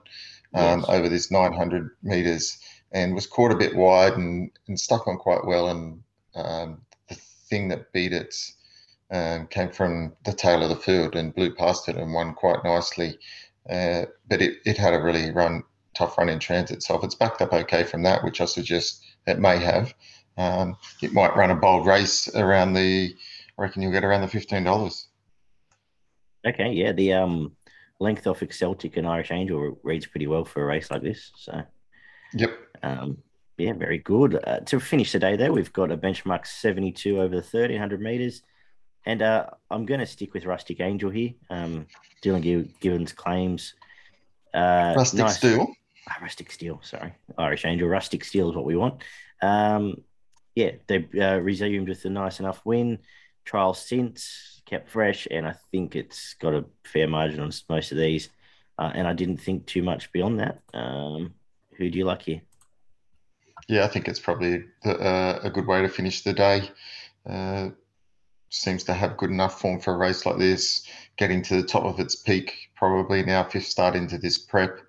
Um, 0.54 0.80
yes. 0.80 0.88
Over 0.88 1.08
this 1.08 1.30
900 1.30 1.90
metres 2.02 2.58
and 2.92 3.14
was 3.14 3.26
caught 3.26 3.50
a 3.50 3.56
bit 3.56 3.74
wide 3.74 4.16
and, 4.16 4.50
and 4.68 4.78
stuck 4.78 5.08
on 5.08 5.16
quite 5.16 5.44
well. 5.44 5.68
And 5.68 6.02
um, 6.36 6.82
the 7.08 7.16
thing 7.16 7.68
that 7.68 7.92
beat 7.92 8.12
it 8.12 8.34
um, 9.10 9.46
came 9.48 9.70
from 9.70 10.14
the 10.24 10.32
tail 10.32 10.62
of 10.62 10.68
the 10.68 10.76
field 10.76 11.16
and 11.16 11.34
blew 11.34 11.54
past 11.54 11.88
it 11.88 11.96
and 11.96 12.12
won 12.12 12.34
quite 12.34 12.64
nicely. 12.64 13.18
Uh, 13.68 14.02
but 14.28 14.42
it, 14.42 14.58
it 14.64 14.76
had 14.76 14.94
a 14.94 15.02
really 15.02 15.30
run 15.30 15.62
tough 15.94 16.18
run 16.18 16.28
in 16.28 16.38
transit. 16.38 16.82
So 16.82 16.96
if 16.96 17.04
it's 17.04 17.14
backed 17.14 17.40
up 17.40 17.52
okay 17.52 17.84
from 17.84 18.02
that, 18.02 18.24
which 18.24 18.40
I 18.40 18.44
suggest 18.46 19.04
it 19.26 19.38
may 19.38 19.58
have, 19.58 19.94
um, 20.36 20.76
it 21.02 21.12
might 21.12 21.36
run 21.36 21.50
a 21.50 21.54
bold 21.54 21.86
race 21.86 22.28
around 22.34 22.74
the 22.74 23.14
I 23.56 23.62
reckon 23.62 23.82
you'll 23.82 23.92
get 23.92 24.04
around 24.04 24.22
the 24.22 24.28
fifteen 24.28 24.64
dollars. 24.64 25.06
Okay, 26.46 26.72
yeah, 26.72 26.92
the 26.92 27.12
um 27.12 27.56
length 28.00 28.26
off 28.26 28.40
Exceltic 28.40 28.96
and 28.96 29.06
Irish 29.06 29.30
Angel 29.30 29.78
reads 29.82 30.06
pretty 30.06 30.26
well 30.26 30.44
for 30.44 30.62
a 30.62 30.66
race 30.66 30.90
like 30.90 31.02
this. 31.02 31.30
So, 31.36 31.62
yep. 32.34 32.50
Um, 32.82 33.18
yeah, 33.56 33.72
very 33.72 33.98
good. 33.98 34.40
Uh, 34.44 34.60
to 34.60 34.80
finish 34.80 35.12
the 35.12 35.20
day, 35.20 35.36
there 35.36 35.52
we've 35.52 35.72
got 35.72 35.92
a 35.92 35.96
benchmark 35.96 36.46
seventy-two 36.46 37.20
over 37.20 37.36
the 37.36 37.42
thirteen 37.42 37.78
hundred 37.78 38.00
meters, 38.00 38.42
and 39.06 39.22
uh, 39.22 39.46
I'm 39.70 39.86
going 39.86 40.00
to 40.00 40.06
stick 40.06 40.34
with 40.34 40.46
Rustic 40.46 40.80
Angel 40.80 41.10
here. 41.10 41.32
Um, 41.50 41.86
Dylan 42.22 42.70
Gibbons 42.80 43.12
claims. 43.12 43.74
Uh, 44.52 44.94
Rustic 44.96 45.20
nice, 45.20 45.36
Steel. 45.36 45.72
Ah, 46.08 46.18
rustic 46.22 46.50
Steel, 46.50 46.80
sorry, 46.82 47.14
Irish 47.38 47.64
Angel. 47.64 47.88
Rustic 47.88 48.24
Steel 48.24 48.50
is 48.50 48.56
what 48.56 48.64
we 48.64 48.76
want. 48.76 49.02
Um, 49.42 50.02
yeah, 50.54 50.72
they 50.86 51.06
uh, 51.20 51.38
resumed 51.38 51.88
with 51.88 52.04
a 52.04 52.10
nice 52.10 52.40
enough 52.40 52.60
win. 52.64 52.98
Trial 53.44 53.74
since 53.74 54.62
kept 54.64 54.90
fresh, 54.90 55.26
and 55.30 55.46
I 55.46 55.54
think 55.70 55.96
it's 55.96 56.34
got 56.34 56.54
a 56.54 56.64
fair 56.84 57.08
margin 57.08 57.40
on 57.40 57.52
most 57.68 57.92
of 57.92 57.98
these. 57.98 58.30
Uh, 58.78 58.90
and 58.94 59.06
I 59.06 59.12
didn't 59.12 59.36
think 59.36 59.66
too 59.66 59.82
much 59.82 60.10
beyond 60.12 60.40
that. 60.40 60.60
Um, 60.72 61.34
who 61.76 61.90
do 61.90 61.98
you 61.98 62.04
like 62.04 62.22
here? 62.22 62.40
Yeah, 63.68 63.84
I 63.84 63.88
think 63.88 64.08
it's 64.08 64.20
probably 64.20 64.64
the, 64.82 64.98
uh, 64.98 65.40
a 65.42 65.50
good 65.50 65.66
way 65.66 65.82
to 65.82 65.88
finish 65.88 66.22
the 66.22 66.32
day. 66.32 66.70
Uh, 67.28 67.70
seems 68.54 68.84
to 68.84 68.94
have 68.94 69.16
good 69.16 69.30
enough 69.30 69.60
form 69.60 69.80
for 69.80 69.94
a 69.94 69.98
race 69.98 70.24
like 70.24 70.38
this, 70.38 70.86
getting 71.16 71.42
to 71.42 71.56
the 71.56 71.66
top 71.66 71.84
of 71.84 71.98
its 71.98 72.16
peak, 72.16 72.70
probably 72.76 73.22
now 73.22 73.42
fifth 73.42 73.66
start 73.66 73.96
into 73.96 74.16
this 74.16 74.38
prep. 74.38 74.80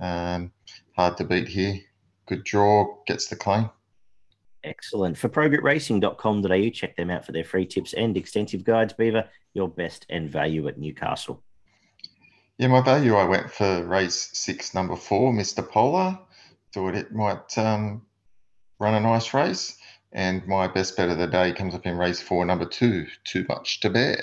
Um, 0.00 0.52
hard 0.96 1.16
to 1.18 1.24
beat 1.24 1.48
here. 1.48 1.80
Good 2.26 2.44
draw, 2.44 2.96
gets 3.06 3.28
the 3.28 3.36
claim. 3.36 3.70
Excellent. 4.64 5.16
For 5.16 5.28
progritracing.com.au, 5.28 6.70
check 6.70 6.96
them 6.96 7.10
out 7.10 7.24
for 7.24 7.32
their 7.32 7.44
free 7.44 7.66
tips 7.66 7.94
and 7.94 8.16
extensive 8.16 8.64
guides. 8.64 8.92
Beaver, 8.92 9.28
your 9.54 9.68
best 9.68 10.06
and 10.08 10.30
value 10.30 10.68
at 10.68 10.78
Newcastle. 10.78 11.42
Yeah, 12.58 12.68
my 12.68 12.80
value, 12.80 13.14
I 13.14 13.24
went 13.24 13.50
for 13.50 13.84
race 13.84 14.30
six, 14.32 14.74
number 14.74 14.94
four, 14.96 15.32
Mr. 15.32 15.68
Polar. 15.68 16.18
Thought 16.72 16.94
it 16.94 17.12
might 17.12 17.58
um, 17.58 18.02
run 18.78 18.94
a 18.94 19.00
nice 19.00 19.34
race. 19.34 19.76
And 20.12 20.46
my 20.46 20.68
best 20.68 20.96
bet 20.96 21.08
of 21.08 21.18
the 21.18 21.26
day 21.26 21.52
comes 21.52 21.74
up 21.74 21.86
in 21.86 21.96
race 21.96 22.20
four, 22.20 22.44
number 22.44 22.66
two, 22.66 23.06
Too 23.24 23.46
Much 23.48 23.80
to 23.80 23.90
Bear. 23.90 24.22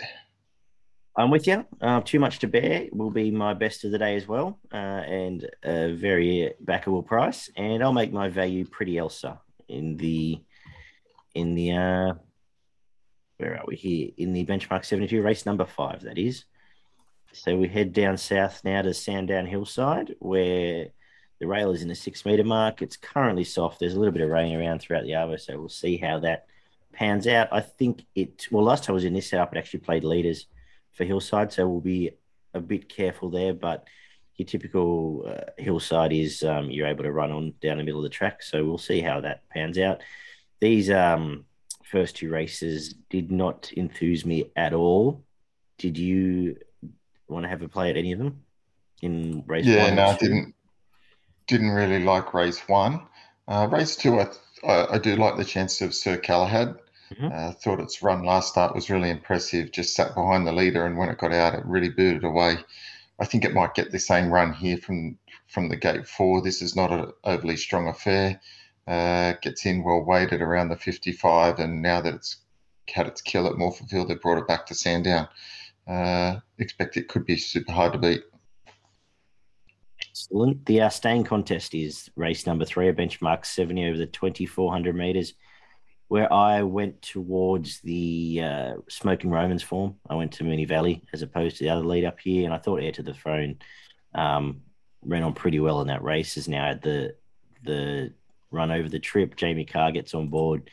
I'm 1.17 1.31
with 1.31 1.47
you. 1.47 1.65
Uh, 1.81 2.01
Too 2.01 2.19
Much 2.19 2.39
to 2.39 2.47
Bear 2.47 2.87
will 2.91 3.09
be 3.09 3.31
my 3.31 3.53
best 3.53 3.83
of 3.83 3.91
the 3.91 3.97
day 3.97 4.15
as 4.15 4.27
well, 4.27 4.59
uh, 4.71 4.75
and 4.75 5.49
a 5.63 5.93
very 5.93 6.53
backable 6.63 7.05
price. 7.05 7.49
And 7.57 7.83
I'll 7.83 7.93
make 7.93 8.13
my 8.13 8.29
value 8.29 8.65
pretty 8.65 8.97
Elsa 8.97 9.41
in 9.67 9.97
the 9.97 10.39
in 11.35 11.55
the 11.55 11.71
uh, 11.71 12.13
where 13.37 13.57
are 13.57 13.65
we 13.67 13.75
here 13.75 14.09
in 14.17 14.33
the 14.33 14.45
benchmark 14.45 14.83
72 14.83 15.21
race 15.21 15.45
number 15.45 15.65
five 15.65 16.01
that 16.01 16.17
is 16.17 16.43
so 17.31 17.55
we 17.55 17.67
head 17.67 17.93
down 17.93 18.17
south 18.17 18.61
now 18.63 18.81
to 18.81 18.93
sandown 18.93 19.45
hillside 19.45 20.15
where 20.19 20.87
the 21.39 21.47
rail 21.47 21.71
is 21.71 21.81
in 21.81 21.87
the 21.87 21.95
six 21.95 22.25
meter 22.25 22.43
mark 22.43 22.81
it's 22.81 22.97
currently 22.97 23.43
soft 23.43 23.79
there's 23.79 23.93
a 23.93 23.99
little 23.99 24.13
bit 24.13 24.21
of 24.21 24.29
rain 24.29 24.55
around 24.55 24.79
throughout 24.79 25.03
the 25.03 25.15
hour 25.15 25.37
so 25.37 25.57
we'll 25.57 25.69
see 25.69 25.97
how 25.97 26.19
that 26.19 26.45
pans 26.93 27.27
out 27.27 27.47
i 27.51 27.61
think 27.61 28.05
it 28.15 28.47
well 28.51 28.63
last 28.63 28.83
time 28.83 28.93
i 28.93 28.95
was 28.95 29.05
in 29.05 29.13
this 29.13 29.29
setup 29.29 29.53
it 29.53 29.59
actually 29.59 29.79
played 29.79 30.03
leaders 30.03 30.47
for 30.91 31.05
hillside 31.05 31.51
so 31.51 31.67
we'll 31.67 31.79
be 31.79 32.11
a 32.53 32.59
bit 32.59 32.89
careful 32.89 33.29
there 33.29 33.53
but 33.53 33.87
your 34.39 34.45
typical 34.45 35.25
uh, 35.27 35.51
hillside 35.61 36.13
is 36.13 36.43
um, 36.43 36.71
you're 36.71 36.87
able 36.87 37.03
to 37.03 37.11
run 37.11 37.31
on 37.31 37.53
down 37.61 37.77
the 37.77 37.83
middle 37.83 37.99
of 37.99 38.03
the 38.03 38.09
track. 38.09 38.41
So 38.41 38.63
we'll 38.63 38.77
see 38.77 39.01
how 39.01 39.19
that 39.21 39.47
pans 39.49 39.77
out. 39.77 40.01
These 40.61 40.89
um, 40.89 41.45
first 41.83 42.15
two 42.15 42.31
races 42.31 42.95
did 43.09 43.31
not 43.31 43.71
enthuse 43.75 44.25
me 44.25 44.49
at 44.55 44.73
all. 44.73 45.23
Did 45.77 45.97
you 45.97 46.57
want 47.27 47.43
to 47.43 47.49
have 47.49 47.61
a 47.61 47.67
play 47.67 47.89
at 47.89 47.97
any 47.97 48.13
of 48.13 48.19
them 48.19 48.43
in 49.01 49.43
race? 49.45 49.65
Yeah, 49.65 49.93
no, 49.93 50.07
I 50.07 50.17
didn't. 50.17 50.55
Didn't 51.49 51.71
really 51.71 52.03
like 52.03 52.35
race 52.35 52.59
one. 52.69 53.07
Uh, 53.47 53.67
race 53.71 53.95
two, 53.95 54.19
I, 54.19 54.27
I, 54.63 54.93
I, 54.93 54.97
do 54.99 55.15
like 55.15 55.35
the 55.35 55.43
chance 55.43 55.81
of 55.81 55.95
Sir 55.95 56.17
Galahad. 56.17 56.77
Mm-hmm. 57.11 57.25
Uh, 57.33 57.51
thought 57.53 57.79
its 57.79 58.03
run 58.03 58.23
last 58.23 58.49
start 58.49 58.75
was 58.75 58.91
really 58.91 59.09
impressive. 59.09 59.71
Just 59.71 59.95
sat 59.95 60.13
behind 60.13 60.45
the 60.45 60.53
leader, 60.53 60.85
and 60.85 60.95
when 60.95 61.09
it 61.09 61.17
got 61.17 61.33
out, 61.33 61.55
it 61.55 61.65
really 61.65 61.89
booted 61.89 62.23
away. 62.23 62.57
I 63.19 63.25
think 63.25 63.43
it 63.43 63.55
might 63.55 63.73
get 63.73 63.91
the 63.91 63.97
same 63.97 64.31
run 64.31 64.53
here 64.53 64.77
from 64.77 65.17
from 65.47 65.69
the 65.69 65.75
gate 65.75 66.07
four. 66.07 66.43
This 66.43 66.61
is 66.61 66.75
not 66.75 66.91
an 66.91 67.11
overly 67.23 67.57
strong 67.57 67.87
affair. 67.87 68.39
Uh, 68.87 69.33
gets 69.41 69.65
in 69.65 69.83
well 69.83 70.05
weighted 70.05 70.43
around 70.43 70.69
the 70.69 70.75
55, 70.75 71.57
and 71.57 71.81
now 71.81 71.99
that 71.99 72.13
it's 72.13 72.37
had 72.87 73.07
its 73.07 73.23
kill 73.23 73.47
at 73.47 73.53
Morphettville, 73.53 74.07
they 74.07 74.13
brought 74.13 74.37
it 74.37 74.47
back 74.47 74.67
to 74.67 74.75
Sandown. 74.75 75.27
Uh, 75.87 76.41
expect 76.59 76.95
it 76.95 77.07
could 77.07 77.25
be 77.25 77.37
super 77.37 77.71
hard 77.71 77.93
to 77.93 77.97
beat. 77.97 78.21
Excellent. 80.19 80.65
The 80.65 80.81
uh, 80.81 80.89
staying 80.89 81.23
contest 81.23 81.73
is 81.73 82.09
race 82.17 82.45
number 82.45 82.65
three, 82.65 82.89
a 82.89 82.93
benchmark 82.93 83.45
70 83.45 83.87
over 83.87 83.97
the 83.97 84.05
2400 84.05 84.93
meters 84.93 85.33
where 86.09 86.31
I 86.33 86.63
went 86.63 87.01
towards 87.01 87.79
the 87.81 88.41
uh, 88.43 88.73
Smoking 88.89 89.29
Romans 89.29 89.63
form. 89.63 89.95
I 90.09 90.15
went 90.15 90.33
to 90.33 90.43
Moonee 90.43 90.67
Valley 90.67 91.03
as 91.13 91.21
opposed 91.21 91.57
to 91.57 91.63
the 91.63 91.69
other 91.69 91.85
lead 91.85 92.03
up 92.03 92.19
here, 92.19 92.43
and 92.43 92.53
I 92.53 92.57
thought 92.57 92.83
Air 92.83 92.91
to 92.93 93.03
the 93.03 93.13
Throne 93.13 93.59
um, 94.13 94.61
ran 95.05 95.23
on 95.23 95.33
pretty 95.33 95.61
well 95.61 95.79
in 95.79 95.87
that 95.87 96.03
race. 96.03 96.35
Is 96.35 96.49
now 96.49 96.71
at 96.71 96.81
the 96.81 97.15
the 97.63 98.11
run 98.51 98.71
over 98.71 98.89
the 98.89 98.99
trip. 98.99 99.37
Jamie 99.37 99.63
Kah 99.63 99.91
gets 99.91 100.13
on 100.13 100.27
board, 100.27 100.69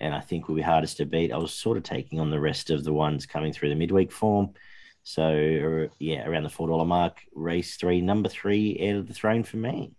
and 0.00 0.14
I 0.14 0.20
think 0.20 0.48
will 0.48 0.56
be 0.56 0.62
hardest 0.62 0.98
to 0.98 1.06
beat. 1.06 1.32
I 1.32 1.38
was 1.38 1.54
sort 1.54 1.78
of 1.78 1.82
taking 1.82 2.20
on 2.20 2.30
the 2.30 2.40
rest 2.40 2.68
of 2.68 2.84
the 2.84 2.92
ones 2.92 3.24
coming 3.24 3.54
through 3.54 3.70
the 3.70 3.74
midweek 3.74 4.12
form. 4.12 4.52
So 5.02 5.88
yeah, 5.98 6.26
around 6.26 6.44
the 6.44 6.48
four 6.48 6.68
dollar 6.68 6.84
mark, 6.84 7.18
race 7.34 7.76
three, 7.76 8.00
number 8.00 8.28
three, 8.28 8.78
out 8.88 8.96
of 8.96 9.08
the 9.08 9.14
Throne 9.14 9.42
for 9.42 9.56
me. 9.56 9.92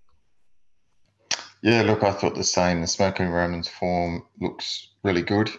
Yeah, 1.62 1.84
look, 1.84 2.04
I 2.04 2.12
thought 2.12 2.36
the 2.36 2.44
same. 2.44 2.82
The 2.82 2.88
Smoking 2.88 3.30
Romans 3.30 3.68
form 3.68 4.26
looks 4.40 4.90
really 5.04 5.22
good. 5.22 5.50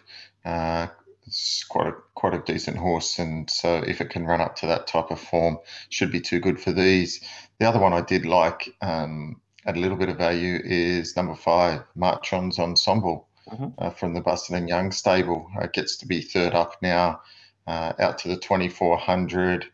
Uh, 0.44 0.88
it's 1.26 1.64
quite 1.64 1.88
a 1.88 1.94
quite 2.14 2.34
a 2.34 2.42
decent 2.42 2.76
horse, 2.76 3.18
and 3.18 3.48
so 3.48 3.76
if 3.76 4.00
it 4.00 4.10
can 4.10 4.26
run 4.26 4.40
up 4.40 4.56
to 4.56 4.66
that 4.66 4.86
type 4.86 5.10
of 5.10 5.20
form, 5.20 5.58
should 5.88 6.12
be 6.12 6.20
too 6.20 6.40
good 6.40 6.60
for 6.60 6.72
these. 6.72 7.20
The 7.58 7.66
other 7.66 7.78
one 7.78 7.92
I 7.92 8.02
did 8.02 8.26
like 8.26 8.74
um, 8.82 9.40
at 9.66 9.76
a 9.76 9.80
little 9.80 9.96
bit 9.96 10.08
of 10.08 10.18
value 10.18 10.60
is 10.62 11.16
number 11.16 11.34
five, 11.34 11.82
Marchion's 11.94 12.58
Ensemble 12.58 13.28
mm-hmm. 13.50 13.68
uh, 13.78 13.90
from 13.90 14.14
the 14.14 14.20
Busuttin 14.20 14.56
and 14.56 14.68
Young 14.68 14.92
stable. 14.92 15.50
It 15.60 15.72
gets 15.72 15.96
to 15.98 16.06
be 16.06 16.20
third 16.20 16.54
up 16.54 16.76
now, 16.82 17.20
uh, 17.66 17.92
out 17.98 18.18
to 18.18 18.28
the 18.28 18.36
2400. 18.36 19.66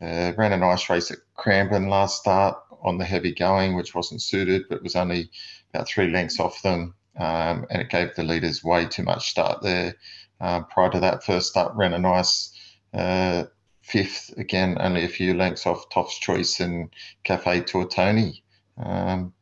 Uh, 0.00 0.32
ran 0.36 0.52
a 0.52 0.56
nice 0.56 0.90
race 0.90 1.10
at 1.10 1.18
Cranbourne 1.34 1.88
last 1.88 2.20
start 2.20 2.58
on 2.82 2.98
the 2.98 3.04
heavy 3.04 3.32
going, 3.32 3.76
which 3.76 3.94
wasn't 3.94 4.20
suited, 4.20 4.64
but 4.68 4.82
was 4.82 4.96
only 4.96 5.30
about 5.72 5.86
three 5.86 6.10
lengths 6.10 6.40
off 6.40 6.62
them, 6.62 6.94
um, 7.18 7.66
and 7.70 7.80
it 7.80 7.88
gave 7.88 8.14
the 8.14 8.24
leaders 8.24 8.64
way 8.64 8.86
too 8.86 9.02
much 9.02 9.30
start 9.30 9.62
there. 9.62 9.94
Um, 10.40 10.66
prior 10.66 10.90
to 10.90 11.00
that 11.00 11.24
first 11.24 11.50
start, 11.50 11.76
ran 11.76 11.94
a 11.94 11.98
nice 11.98 12.52
uh, 12.92 13.44
fifth, 13.82 14.34
again, 14.36 14.76
only 14.80 15.04
a 15.04 15.08
few 15.08 15.34
lengths 15.34 15.66
off 15.66 15.88
Toff's 15.90 16.18
Choice 16.18 16.60
and 16.60 16.90
Cafe 17.22 17.60
Tortoni. 17.62 18.42
Um, 18.76 19.32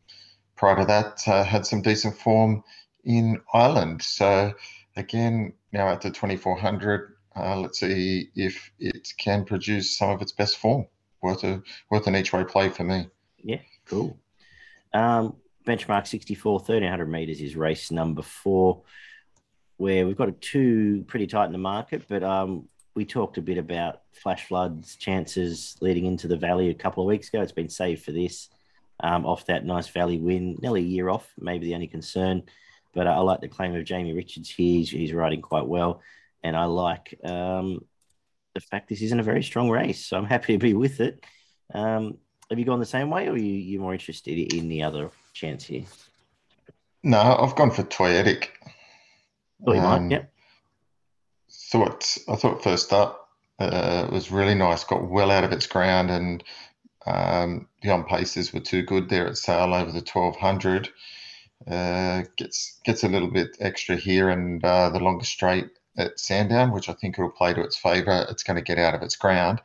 prior 0.57 0.77
to 0.77 0.85
that, 0.85 1.27
uh, 1.27 1.45
had 1.45 1.65
some 1.65 1.81
decent 1.81 2.19
form 2.19 2.63
in 3.05 3.41
Ireland. 3.55 4.03
So, 4.03 4.53
again, 4.97 5.55
now 5.73 5.89
at 5.89 6.03
the 6.03 6.11
2400, 6.11 7.15
uh, 7.41 7.57
let's 7.57 7.81
see 7.81 8.31
if 8.35 8.71
it 8.79 9.13
can 9.19 9.45
produce 9.45 9.97
some 9.97 10.11
of 10.11 10.23
its 10.23 10.33
best 10.33 10.59
form. 10.59 10.87
Worth 11.23 11.45
a 11.45 11.63
worth 11.91 12.07
an 12.07 12.17
each 12.17 12.33
way 12.33 12.45
play 12.45 12.71
for 12.71 12.85
me. 12.85 13.09
Yeah, 13.43 13.61
cool. 13.87 14.19
Um, 14.93 15.37
benchmark 15.67 16.07
64, 16.07 16.55
1300 16.55 17.07
meters 17.07 17.41
is 17.41 17.57
race 17.57 17.91
number 17.91 18.23
four, 18.23 18.83
where 19.77 20.07
we've 20.07 20.17
got 20.17 20.29
a 20.29 20.33
two 20.33 21.05
pretty 21.07 21.27
tight 21.27 21.47
in 21.47 21.53
the 21.53 21.59
market, 21.59 22.05
but 22.09 22.23
um, 22.23 22.69
we 22.95 23.05
talked 23.05 23.39
a 23.39 23.43
bit 23.43 23.59
about 23.59 24.01
flash 24.13 24.47
floods 24.47 24.97
chances 24.97 25.77
leading 25.81 26.07
into 26.07 26.27
the 26.27 26.37
valley 26.37 26.71
a 26.71 26.75
couple 26.75 27.03
of 27.03 27.09
weeks 27.09 27.29
ago. 27.29 27.41
It's 27.43 27.53
been 27.53 27.69
saved 27.69 28.05
for 28.05 28.13
this 28.13 28.49
um, 29.03 29.25
off 29.25 29.47
that 29.47 29.65
nice 29.65 29.89
valley 29.89 30.19
win, 30.19 30.57
nearly 30.61 30.81
a 30.81 30.85
year 30.85 31.09
off, 31.09 31.31
maybe 31.39 31.67
the 31.67 31.75
only 31.75 31.87
concern. 31.87 32.43
But 32.93 33.07
I 33.07 33.19
like 33.19 33.41
the 33.41 33.49
claim 33.49 33.75
of 33.75 33.85
Jamie 33.85 34.13
Richards 34.13 34.51
here. 34.51 34.79
He's, 34.79 34.91
he's 34.91 35.13
riding 35.13 35.43
quite 35.43 35.67
well. 35.67 36.03
And 36.43 36.57
I 36.57 36.65
like 36.65 37.19
um, 37.25 37.85
the 38.55 38.61
fact 38.61 38.89
this 38.89 39.03
isn't 39.03 39.21
a 39.21 39.25
very 39.25 39.43
strong 39.43 39.71
race. 39.71 40.07
So 40.07 40.17
I'm 40.17 40.25
happy 40.25 40.55
to 40.55 40.59
be 40.59 40.75
with 40.75 41.01
it. 41.01 41.25
Um, 41.73 42.19
have 42.49 42.59
you 42.59 42.65
gone 42.65 42.81
the 42.81 42.87
same 42.87 43.11
way, 43.11 43.29
or 43.29 43.33
are 43.33 43.39
you 43.39 43.53
you 43.53 43.79
more 43.79 43.93
interested 43.93 44.55
in 44.55 44.69
the 44.69 44.83
other 44.83 45.11
chance 45.35 45.65
here? 45.65 45.85
No, 47.03 47.21
I've 47.21 47.55
gone 47.55 47.71
for 47.71 47.85
Toyetic. 47.85 48.49
Oh, 49.67 49.73
you 49.73 49.81
um, 49.81 50.09
might, 50.09 50.13
yeah. 50.13 50.25
Thought 51.71 52.19
I 52.29 52.37
thought 52.37 52.63
first 52.63 52.93
up 52.93 53.29
uh, 53.59 54.09
was 54.11 54.33
really 54.33 54.55
nice. 54.55 54.83
Got 54.83 55.09
well 55.09 55.31
out 55.31 55.45
of 55.45 55.53
its 55.53 55.67
ground, 55.67 56.11
and 56.11 56.43
um, 57.07 57.69
the 57.83 57.91
on 57.91 58.05
paces 58.05 58.53
were 58.53 58.61
too 58.61 58.83
good 58.83 59.09
there 59.09 59.29
at 59.29 59.37
sale 59.37 59.73
over 59.73 59.93
the 59.93 60.03
twelve 60.03 60.37
hundred. 60.37 60.89
Uh, 61.71 62.23
gets 62.37 62.81
gets 62.85 63.05
a 63.05 63.09
little 63.09 63.31
bit 63.31 63.57
extra 63.61 63.95
here, 63.95 64.31
and 64.31 64.65
uh, 64.65 64.91
the 64.91 64.99
longer 64.99 65.25
straight 65.25 65.69
at 65.97 66.19
Sandown, 66.19 66.73
which 66.73 66.89
I 66.89 66.93
think 66.93 67.19
it'll 67.19 67.31
play 67.31 67.55
to 67.55 67.63
its 67.63 67.77
favour. 67.77 68.27
It's 68.31 68.43
going 68.43 68.57
to 68.57 68.63
get 68.63 68.79
out 68.79 68.95
of 68.95 69.03
its 69.03 69.17
ground 69.17 69.61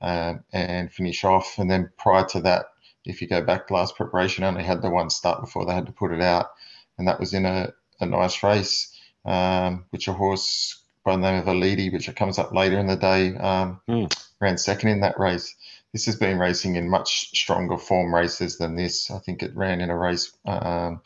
um, 0.00 0.44
and 0.52 0.92
finish 0.92 1.24
off. 1.24 1.58
And 1.58 1.70
then 1.70 1.90
prior 1.96 2.24
to 2.26 2.40
that, 2.42 2.66
if 3.04 3.22
you 3.22 3.28
go 3.28 3.42
back 3.42 3.66
to 3.66 3.74
last 3.74 3.96
preparation, 3.96 4.44
only 4.44 4.62
had 4.62 4.82
the 4.82 4.90
one 4.90 5.10
start 5.10 5.40
before 5.40 5.64
they 5.64 5.74
had 5.74 5.86
to 5.86 5.92
put 5.92 6.12
it 6.12 6.20
out, 6.20 6.50
and 6.98 7.08
that 7.08 7.18
was 7.18 7.32
in 7.32 7.46
a, 7.46 7.72
a 8.00 8.06
nice 8.06 8.42
race, 8.42 8.94
um, 9.24 9.86
which 9.90 10.08
a 10.08 10.12
horse 10.12 10.82
by 11.04 11.16
the 11.16 11.22
name 11.22 11.40
of 11.40 11.46
Alidi, 11.46 11.90
which 11.90 12.14
comes 12.14 12.38
up 12.38 12.52
later 12.52 12.78
in 12.78 12.86
the 12.86 12.96
day, 12.96 13.34
um, 13.36 13.80
mm. 13.88 14.12
ran 14.38 14.58
second 14.58 14.90
in 14.90 15.00
that 15.00 15.18
race. 15.18 15.54
This 15.92 16.06
has 16.06 16.16
been 16.16 16.38
racing 16.38 16.76
in 16.76 16.90
much 16.90 17.30
stronger 17.30 17.78
form 17.78 18.14
races 18.14 18.58
than 18.58 18.76
this. 18.76 19.10
I 19.10 19.18
think 19.18 19.42
it 19.42 19.56
ran 19.56 19.80
in 19.80 19.90
a 19.90 19.96
race 19.96 20.32
um, 20.44 21.00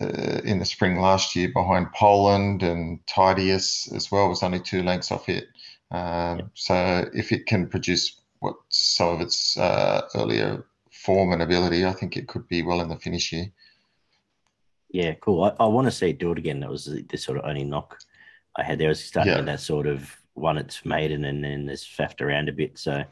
uh, 0.00 0.40
in 0.44 0.58
the 0.58 0.64
spring 0.64 1.00
last 1.00 1.34
year 1.36 1.50
behind 1.52 1.92
Poland 1.92 2.62
and 2.62 3.00
Tidius 3.06 3.92
as 3.94 4.10
well 4.10 4.28
was 4.28 4.42
only 4.42 4.60
two 4.60 4.82
lengths 4.82 5.10
off 5.10 5.28
it. 5.28 5.46
Um, 5.90 6.50
So 6.54 7.08
if 7.14 7.32
it 7.32 7.46
can 7.46 7.68
produce 7.68 8.20
what 8.40 8.56
some 8.68 9.08
of 9.14 9.20
its 9.20 9.56
uh, 9.56 10.02
earlier 10.14 10.66
form 10.90 11.32
and 11.32 11.42
ability, 11.42 11.86
I 11.86 11.92
think 11.92 12.16
it 12.16 12.28
could 12.28 12.46
be 12.48 12.62
well 12.62 12.80
in 12.80 12.88
the 12.88 12.96
finish 12.96 13.30
here. 13.30 13.50
Yeah, 14.90 15.14
cool. 15.14 15.44
I, 15.44 15.52
I 15.60 15.66
want 15.66 15.86
to 15.86 15.90
see 15.90 16.10
it 16.10 16.18
do 16.18 16.32
it 16.32 16.38
again. 16.38 16.60
That 16.60 16.70
was 16.70 16.84
the, 16.86 17.02
the 17.02 17.16
sort 17.16 17.38
of 17.38 17.44
only 17.44 17.64
knock 17.64 17.98
I 18.56 18.62
had 18.62 18.78
there. 18.78 18.88
was 18.88 19.02
starting 19.02 19.32
Yeah. 19.32 19.42
that 19.42 19.60
sort 19.60 19.86
of 19.86 20.14
one 20.34 20.58
it's 20.58 20.84
maiden 20.84 21.24
and 21.24 21.42
then 21.42 21.68
it's 21.68 21.86
faffed 21.86 22.20
around 22.20 22.48
a 22.48 22.52
bit. 22.52 22.78
So, 22.78 23.04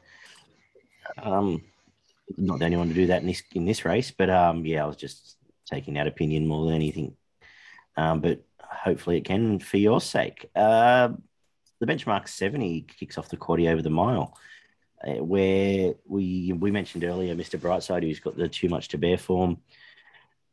um, 1.23 1.63
not 2.37 2.59
the 2.59 2.65
only 2.67 2.77
one 2.77 2.89
to 2.89 2.95
do 2.95 3.07
that 3.07 3.21
in 3.23 3.27
this 3.27 3.43
in 3.55 3.65
this 3.65 3.85
race, 3.85 4.11
but 4.11 4.31
um, 4.31 4.65
yeah, 4.65 4.85
I 4.85 4.87
was 4.87 4.97
just 4.97 5.37
taking 5.67 5.95
that 5.95 6.07
opinion 6.07 6.47
more 6.47 6.67
than 6.67 6.75
anything. 6.75 7.17
Um, 7.97 8.21
but 8.21 8.45
hopefully 8.61 9.19
it 9.19 9.25
can 9.25 9.59
for 9.59 9.77
your 9.77 10.01
sake. 10.01 10.51
Uh, 10.55 11.11
the 11.81 11.87
benchmark 11.87 12.29
seventy 12.29 12.83
kicks 12.83 13.19
off 13.19 13.29
the 13.29 13.37
quaddy 13.37 13.71
over 13.71 13.83
the 13.83 13.91
mile, 13.91 14.37
uh, 15.07 15.23
where 15.23 15.95
we 16.07 16.53
we 16.53 16.71
mentioned 16.71 17.05
earlier, 17.05 17.35
Mister 17.35 17.59
Brightside, 17.59 18.03
who's 18.03 18.21
got 18.21 18.37
the 18.37 18.49
too 18.49 18.69
much 18.69 18.89
to 18.89 18.99
bear 18.99 19.19
form, 19.19 19.59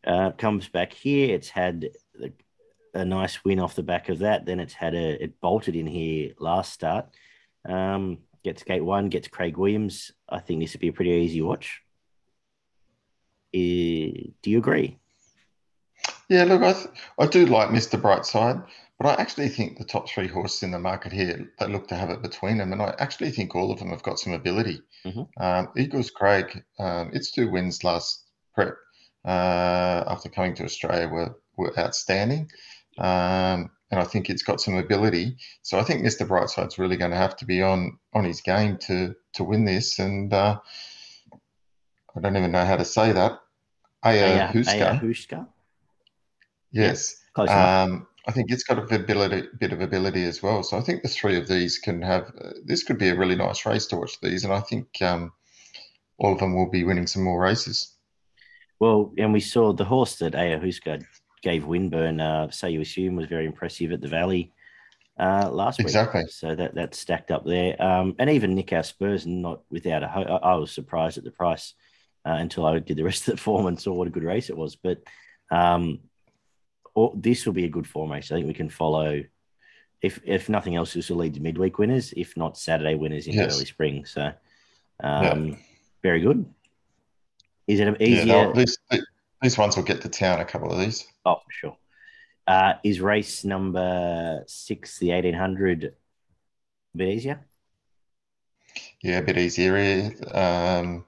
uh, 0.05 0.31
comes 0.31 0.67
back 0.67 0.93
here. 0.93 1.33
It's 1.33 1.49
had 1.49 1.89
the, 2.13 2.33
a 2.93 3.05
nice 3.05 3.43
win 3.43 3.59
off 3.59 3.75
the 3.75 3.83
back 3.83 4.09
of 4.09 4.19
that. 4.19 4.45
Then 4.45 4.59
it's 4.59 4.73
had 4.73 4.93
a 4.93 5.23
it 5.23 5.39
bolted 5.41 5.75
in 5.75 5.87
here 5.87 6.33
last 6.39 6.73
start. 6.73 7.07
Um, 7.67 8.19
gets 8.43 8.63
gate 8.63 8.83
one, 8.83 9.09
gets 9.09 9.27
Craig 9.27 9.57
Williams. 9.57 10.11
I 10.27 10.39
think 10.39 10.59
this 10.59 10.73
would 10.73 10.81
be 10.81 10.89
a 10.89 10.93
pretty 10.93 11.11
easy 11.11 11.41
watch. 11.41 11.80
Do 13.53 14.49
you 14.49 14.57
agree? 14.57 14.97
Yeah, 16.29 16.45
look, 16.45 16.61
I, 16.61 16.73
th- 16.73 16.87
I 17.19 17.25
do 17.27 17.45
like 17.45 17.69
Mr. 17.69 17.99
Brightside, 17.99 18.65
but 18.97 19.07
I 19.07 19.21
actually 19.21 19.49
think 19.49 19.77
the 19.77 19.83
top 19.83 20.09
three 20.09 20.27
horses 20.27 20.63
in 20.63 20.71
the 20.71 20.79
market 20.79 21.11
here, 21.11 21.51
they 21.59 21.67
look 21.67 21.87
to 21.89 21.95
have 21.95 22.09
it 22.09 22.21
between 22.21 22.57
them. 22.57 22.71
And 22.71 22.81
I 22.81 22.95
actually 22.99 23.31
think 23.31 23.53
all 23.53 23.71
of 23.71 23.79
them 23.79 23.89
have 23.89 24.03
got 24.03 24.19
some 24.19 24.33
ability. 24.33 24.81
Mhm. 25.05 25.27
Um, 25.37 25.69
Eagles 25.75 26.09
Craig, 26.09 26.63
um, 26.79 27.11
its 27.13 27.31
two 27.31 27.51
wins 27.51 27.83
last 27.83 28.23
prep 28.55 28.75
uh, 29.25 30.03
after 30.07 30.29
coming 30.29 30.55
to 30.55 30.63
Australia 30.63 31.07
were, 31.07 31.35
were 31.57 31.77
outstanding. 31.77 32.49
Um, 32.97 33.71
and 33.91 33.99
I 33.99 34.05
think 34.05 34.29
it's 34.29 34.43
got 34.43 34.61
some 34.61 34.75
ability. 34.77 35.35
So 35.63 35.77
I 35.77 35.83
think 35.83 36.01
Mr. 36.01 36.25
Brightside's 36.25 36.79
really 36.79 36.95
going 36.97 37.11
to 37.11 37.17
have 37.17 37.35
to 37.37 37.45
be 37.45 37.61
on 37.61 37.99
on 38.13 38.23
his 38.23 38.41
game 38.41 38.77
to 38.87 39.15
to 39.33 39.43
win 39.43 39.65
this. 39.65 39.99
And 39.99 40.33
uh, 40.33 40.59
I 42.15 42.19
don't 42.19 42.37
even 42.37 42.51
know 42.51 42.65
how 42.65 42.75
to 42.75 42.85
say 42.85 43.11
that. 43.11 43.39
Aya 44.03 44.47
Aya- 44.47 44.51
Huska. 44.51 45.01
Huska? 45.01 45.47
Yes. 46.71 47.15
Close 47.33 47.49
enough. 47.49 47.89
Um, 47.89 48.07
I 48.27 48.31
think 48.31 48.51
it's 48.51 48.63
got 48.63 48.77
a 48.77 48.95
ability, 48.95 49.47
bit 49.59 49.73
of 49.73 49.81
ability 49.81 50.23
as 50.25 50.43
well. 50.43 50.63
So 50.63 50.77
I 50.77 50.81
think 50.81 51.01
the 51.01 51.09
three 51.09 51.37
of 51.37 51.47
these 51.47 51.79
can 51.79 52.01
have. 52.01 52.31
Uh, 52.39 52.51
this 52.65 52.83
could 52.83 52.97
be 52.97 53.09
a 53.09 53.15
really 53.15 53.35
nice 53.35 53.65
race 53.65 53.87
to 53.87 53.97
watch 53.97 54.19
these, 54.21 54.43
and 54.43 54.53
I 54.53 54.59
think 54.59 54.87
um, 55.01 55.31
all 56.17 56.33
of 56.33 56.39
them 56.39 56.55
will 56.55 56.69
be 56.69 56.83
winning 56.83 57.07
some 57.07 57.23
more 57.23 57.41
races. 57.41 57.95
Well, 58.79 59.11
and 59.17 59.33
we 59.33 59.39
saw 59.39 59.73
the 59.73 59.85
horse 59.85 60.15
that 60.17 60.33
Ayahuasca 60.33 61.03
gave 61.41 61.65
Winburn, 61.65 62.21
uh, 62.21 62.51
say 62.51 62.71
you 62.71 62.81
assume, 62.81 63.15
was 63.15 63.27
very 63.27 63.45
impressive 63.45 63.91
at 63.91 64.01
the 64.01 64.07
Valley 64.07 64.53
uh, 65.19 65.49
last 65.51 65.79
week. 65.79 65.87
Exactly. 65.87 66.23
So 66.29 66.53
that 66.55 66.75
that's 66.75 66.99
stacked 66.99 67.31
up 67.31 67.45
there. 67.45 67.81
Um, 67.81 68.15
and 68.19 68.29
even 68.29 68.53
Nick 68.53 68.71
Our 68.71 68.83
Spurs, 68.83 69.25
not 69.25 69.61
without 69.71 70.03
a 70.03 70.07
hope. 70.07 70.27
I, 70.27 70.51
I 70.51 70.55
was 70.55 70.71
surprised 70.71 71.17
at 71.17 71.23
the 71.23 71.31
price 71.31 71.73
uh, 72.25 72.31
until 72.31 72.65
I 72.65 72.79
did 72.79 72.97
the 72.97 73.03
rest 73.03 73.27
of 73.27 73.35
the 73.35 73.41
form 73.41 73.65
and 73.67 73.79
saw 73.79 73.93
what 73.93 74.07
a 74.07 74.11
good 74.11 74.23
race 74.23 74.49
it 74.49 74.57
was. 74.57 74.75
But 74.75 75.01
um, 75.49 75.99
or, 76.93 77.13
this 77.15 77.45
will 77.45 77.53
be 77.53 77.65
a 77.65 77.69
good 77.69 77.87
form 77.87 78.11
race. 78.11 78.31
I 78.31 78.35
think 78.35 78.47
we 78.47 78.53
can 78.53 78.69
follow. 78.69 79.23
If 80.01 80.19
if 80.25 80.49
nothing 80.49 80.75
else, 80.75 80.93
this 80.93 81.09
will 81.09 81.17
lead 81.17 81.35
to 81.35 81.41
midweek 81.41 81.77
winners. 81.77 82.13
If 82.17 82.35
not 82.35 82.57
Saturday 82.57 82.95
winners 82.95 83.27
in 83.27 83.33
Yes. 83.33 83.55
early 83.55 83.65
spring. 83.65 84.05
So 84.05 84.33
um, 85.03 85.57
very 86.01 86.21
good. 86.21 86.45
Is 87.67 87.79
it 87.79 88.01
easier? 88.01 88.25
Yeah, 88.25 88.51
these 88.55 88.77
these 89.41 89.57
ones 89.57 89.75
will 89.75 89.83
get 89.83 90.01
to 90.01 90.09
town. 90.09 90.39
A 90.39 90.45
couple 90.45 90.71
of 90.71 90.79
these. 90.79 91.07
Oh, 91.25 91.35
for 91.35 91.51
sure. 91.51 91.77
Uh, 92.47 92.73
is 92.83 92.99
race 92.99 93.45
number 93.45 94.43
six, 94.47 94.97
the 94.97 95.11
1800, 95.11 95.83
a 95.83 96.97
bit 96.97 97.07
easier? 97.09 97.45
Yeah, 99.01 99.19
a 99.19 99.21
bit 99.21 99.37
easier. 99.37 100.11
Um, 100.33 101.05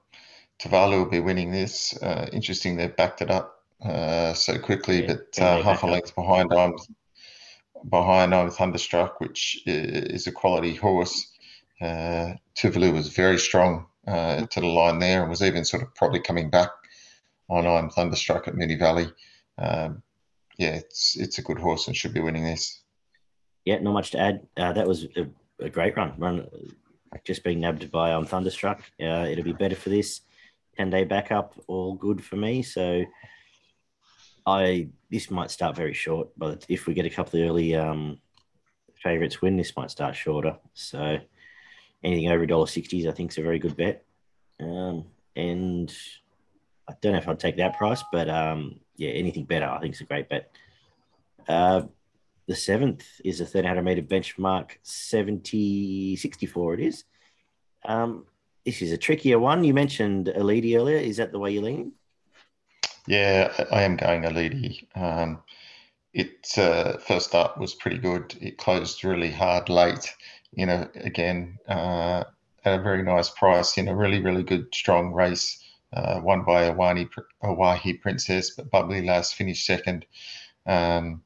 Tuvalu 0.60 0.98
will 0.98 1.10
be 1.10 1.20
winning 1.20 1.50
this. 1.50 1.96
Uh, 2.02 2.28
interesting, 2.32 2.76
they've 2.76 2.94
backed 2.96 3.22
it 3.22 3.30
up 3.30 3.62
uh, 3.84 4.32
so 4.32 4.58
quickly, 4.58 5.02
Yeah, 5.02 5.14
but 5.14 5.42
uh, 5.42 5.62
half 5.62 5.82
a 5.82 5.86
length 5.86 6.14
behind. 6.14 6.52
I'm 6.52 6.74
behind. 7.88 8.34
I'm 8.34 8.50
Thunderstruck, 8.50 9.20
which 9.20 9.62
is 9.66 10.26
a 10.26 10.32
quality 10.32 10.74
horse. 10.74 11.32
Uh, 11.80 12.34
Tuvalu 12.56 12.92
was 12.92 13.08
very 13.08 13.38
strong 13.38 13.86
uh, 14.06 14.46
to 14.46 14.60
the 14.60 14.66
line 14.66 14.98
there, 14.98 15.20
and 15.20 15.30
was 15.30 15.42
even 15.42 15.64
sort 15.64 15.82
of 15.82 15.94
probably 15.94 16.20
coming 16.20 16.50
back 16.50 16.70
on 17.50 17.66
I'm 17.66 17.90
Thunderstruck 17.90 18.48
at 18.48 18.54
Moonee 18.54 18.78
Valley. 18.78 19.12
Um, 19.58 20.02
yeah, 20.56 20.74
it's 20.76 21.16
it's 21.16 21.38
a 21.38 21.42
good 21.42 21.58
horse 21.58 21.86
and 21.86 21.96
should 21.96 22.14
be 22.14 22.20
winning 22.20 22.44
this. 22.44 22.82
Yeah, 23.64 23.78
not 23.80 23.92
much 23.92 24.12
to 24.12 24.18
add. 24.18 24.46
Uh, 24.56 24.72
that 24.72 24.86
was 24.86 25.06
a, 25.16 25.26
a 25.58 25.68
great 25.68 25.96
run. 25.96 26.14
Run 26.18 26.46
just 27.24 27.44
being 27.44 27.60
nabbed 27.60 27.90
by 27.90 28.12
um, 28.12 28.26
Thunderstruck. 28.26 28.82
Uh, 29.00 29.26
it'll 29.28 29.44
be 29.44 29.52
better 29.52 29.76
for 29.76 29.88
this. 29.88 30.22
10 30.76 30.90
day 30.90 31.04
backup, 31.04 31.54
all 31.66 31.94
good 31.94 32.22
for 32.22 32.36
me. 32.36 32.62
So 32.62 33.04
I 34.46 34.88
this 35.10 35.30
might 35.30 35.50
start 35.50 35.76
very 35.76 35.94
short, 35.94 36.28
but 36.36 36.66
if 36.68 36.86
we 36.86 36.94
get 36.94 37.06
a 37.06 37.10
couple 37.10 37.40
of 37.40 37.48
early 37.48 37.74
um, 37.74 38.18
favourites 39.02 39.40
win, 39.40 39.56
this 39.56 39.76
might 39.76 39.90
start 39.90 40.16
shorter. 40.16 40.56
So 40.74 41.18
anything 42.02 42.30
over 42.30 42.46
dollar 42.46 42.66
$1.60 42.66 43.08
I 43.08 43.12
think 43.12 43.30
is 43.30 43.38
a 43.38 43.42
very 43.42 43.58
good 43.58 43.76
bet. 43.76 44.04
Um, 44.60 45.06
and 45.36 45.94
I 46.88 46.94
don't 47.00 47.12
know 47.12 47.18
if 47.18 47.28
I'd 47.28 47.40
take 47.40 47.56
that 47.56 47.78
price, 47.78 48.02
but 48.12 48.28
um, 48.28 48.80
yeah, 48.96 49.10
anything 49.10 49.44
better 49.44 49.66
I 49.66 49.80
think 49.80 49.94
is 49.94 50.00
a 50.00 50.04
great 50.04 50.28
bet. 50.28 50.50
Uh, 51.48 51.82
the 52.46 52.54
seventh 52.54 53.06
is 53.24 53.40
a 53.40 53.44
1300 53.44 53.82
meter 53.82 54.02
benchmark 54.02 54.72
70 54.82 56.16
64 56.16 56.74
it 56.74 56.80
is. 56.80 57.04
Um, 57.86 58.26
this 58.64 58.82
is 58.82 58.92
a 58.92 58.98
trickier 58.98 59.38
one. 59.38 59.64
You 59.64 59.74
mentioned 59.74 60.28
Elite 60.28 60.76
earlier. 60.76 60.96
Is 60.96 61.18
that 61.18 61.32
the 61.32 61.38
way 61.38 61.52
you're 61.52 61.62
leaning? 61.62 61.92
Yeah, 63.06 63.52
I 63.70 63.82
am 63.82 63.96
going 63.96 64.24
a. 64.24 64.88
Um, 64.94 65.42
it 66.14 66.46
uh, 66.56 66.96
first 66.98 67.28
start 67.28 67.58
was 67.58 67.74
pretty 67.74 67.98
good. 67.98 68.34
It 68.40 68.56
closed 68.56 69.04
really 69.04 69.30
hard 69.30 69.68
late, 69.68 70.14
you 70.52 70.64
know, 70.64 70.88
again 70.94 71.58
uh, 71.68 72.24
at 72.64 72.78
a 72.78 72.82
very 72.82 73.02
nice 73.02 73.28
price 73.30 73.76
in 73.76 73.88
a 73.88 73.96
really, 73.96 74.22
really 74.22 74.42
good, 74.42 74.74
strong 74.74 75.12
race. 75.12 75.60
Uh, 75.92 76.20
won 76.22 76.44
by 76.44 76.64
Awani, 76.64 77.08
Awahi 77.42 78.00
Princess, 78.00 78.50
but 78.50 78.70
Bubbly 78.70 79.02
last 79.04 79.34
finished 79.34 79.64
second. 79.64 80.06
Um, 80.66 81.22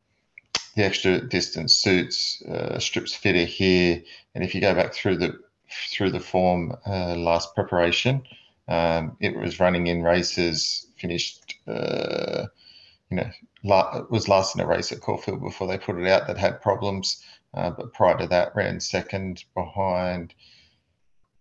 the 0.76 0.84
extra 0.84 1.20
distance 1.20 1.74
suits 1.74 2.42
uh, 2.42 2.78
strips 2.78 3.14
fitter 3.14 3.44
here, 3.44 4.02
and 4.34 4.44
if 4.44 4.54
you 4.54 4.60
go 4.60 4.74
back 4.74 4.92
through 4.92 5.16
the 5.16 5.38
through 5.90 6.10
the 6.10 6.20
form 6.20 6.74
uh, 6.86 7.14
last 7.14 7.54
preparation, 7.54 8.22
um, 8.68 9.16
it 9.20 9.36
was 9.36 9.60
running 9.60 9.86
in 9.86 10.02
races, 10.02 10.86
finished, 10.96 11.56
uh, 11.66 12.46
you 13.10 13.16
know, 13.16 13.30
la- 13.64 14.02
was 14.10 14.28
last 14.28 14.54
in 14.54 14.60
a 14.60 14.66
race 14.66 14.92
at 14.92 15.00
Caulfield 15.00 15.40
before 15.40 15.66
they 15.66 15.78
put 15.78 15.98
it 15.98 16.08
out 16.08 16.26
that 16.26 16.36
had 16.36 16.60
problems. 16.60 17.22
Uh, 17.54 17.70
but 17.70 17.94
prior 17.94 18.18
to 18.18 18.26
that, 18.26 18.54
ran 18.54 18.78
second 18.78 19.44
behind 19.54 20.34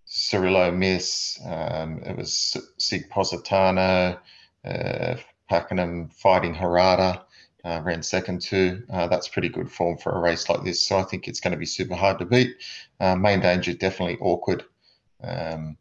Cirillo 0.07 0.75
Miss. 0.75 1.37
Um, 1.45 2.01
it 2.03 2.15
was 2.15 2.55
Sig 2.77 3.09
Positano, 3.09 4.17
uh, 4.63 5.15
Pakenham 5.49 6.09
fighting 6.09 6.55
Harada. 6.55 7.23
Uh, 7.65 7.81
ran 7.83 8.03
second 8.03 8.41
too. 8.41 8.83
Uh, 8.91 9.07
that's 9.07 9.27
pretty 9.27 9.49
good 9.49 9.69
form 9.69 9.97
for 9.97 10.13
a 10.13 10.19
race 10.19 10.47
like 10.47 10.63
this. 10.63 10.85
So 10.85 10.97
I 10.97 11.03
think 11.03 11.27
it's 11.27 11.39
going 11.39 11.51
to 11.51 11.57
be 11.57 11.65
super 11.65 11.95
hard 11.95 12.19
to 12.19 12.25
beat. 12.25 12.55
Uh, 12.99 13.15
main 13.15 13.39
danger 13.39 13.73
definitely 13.73 14.17
awkward. 14.21 14.63
Um, 15.23 15.77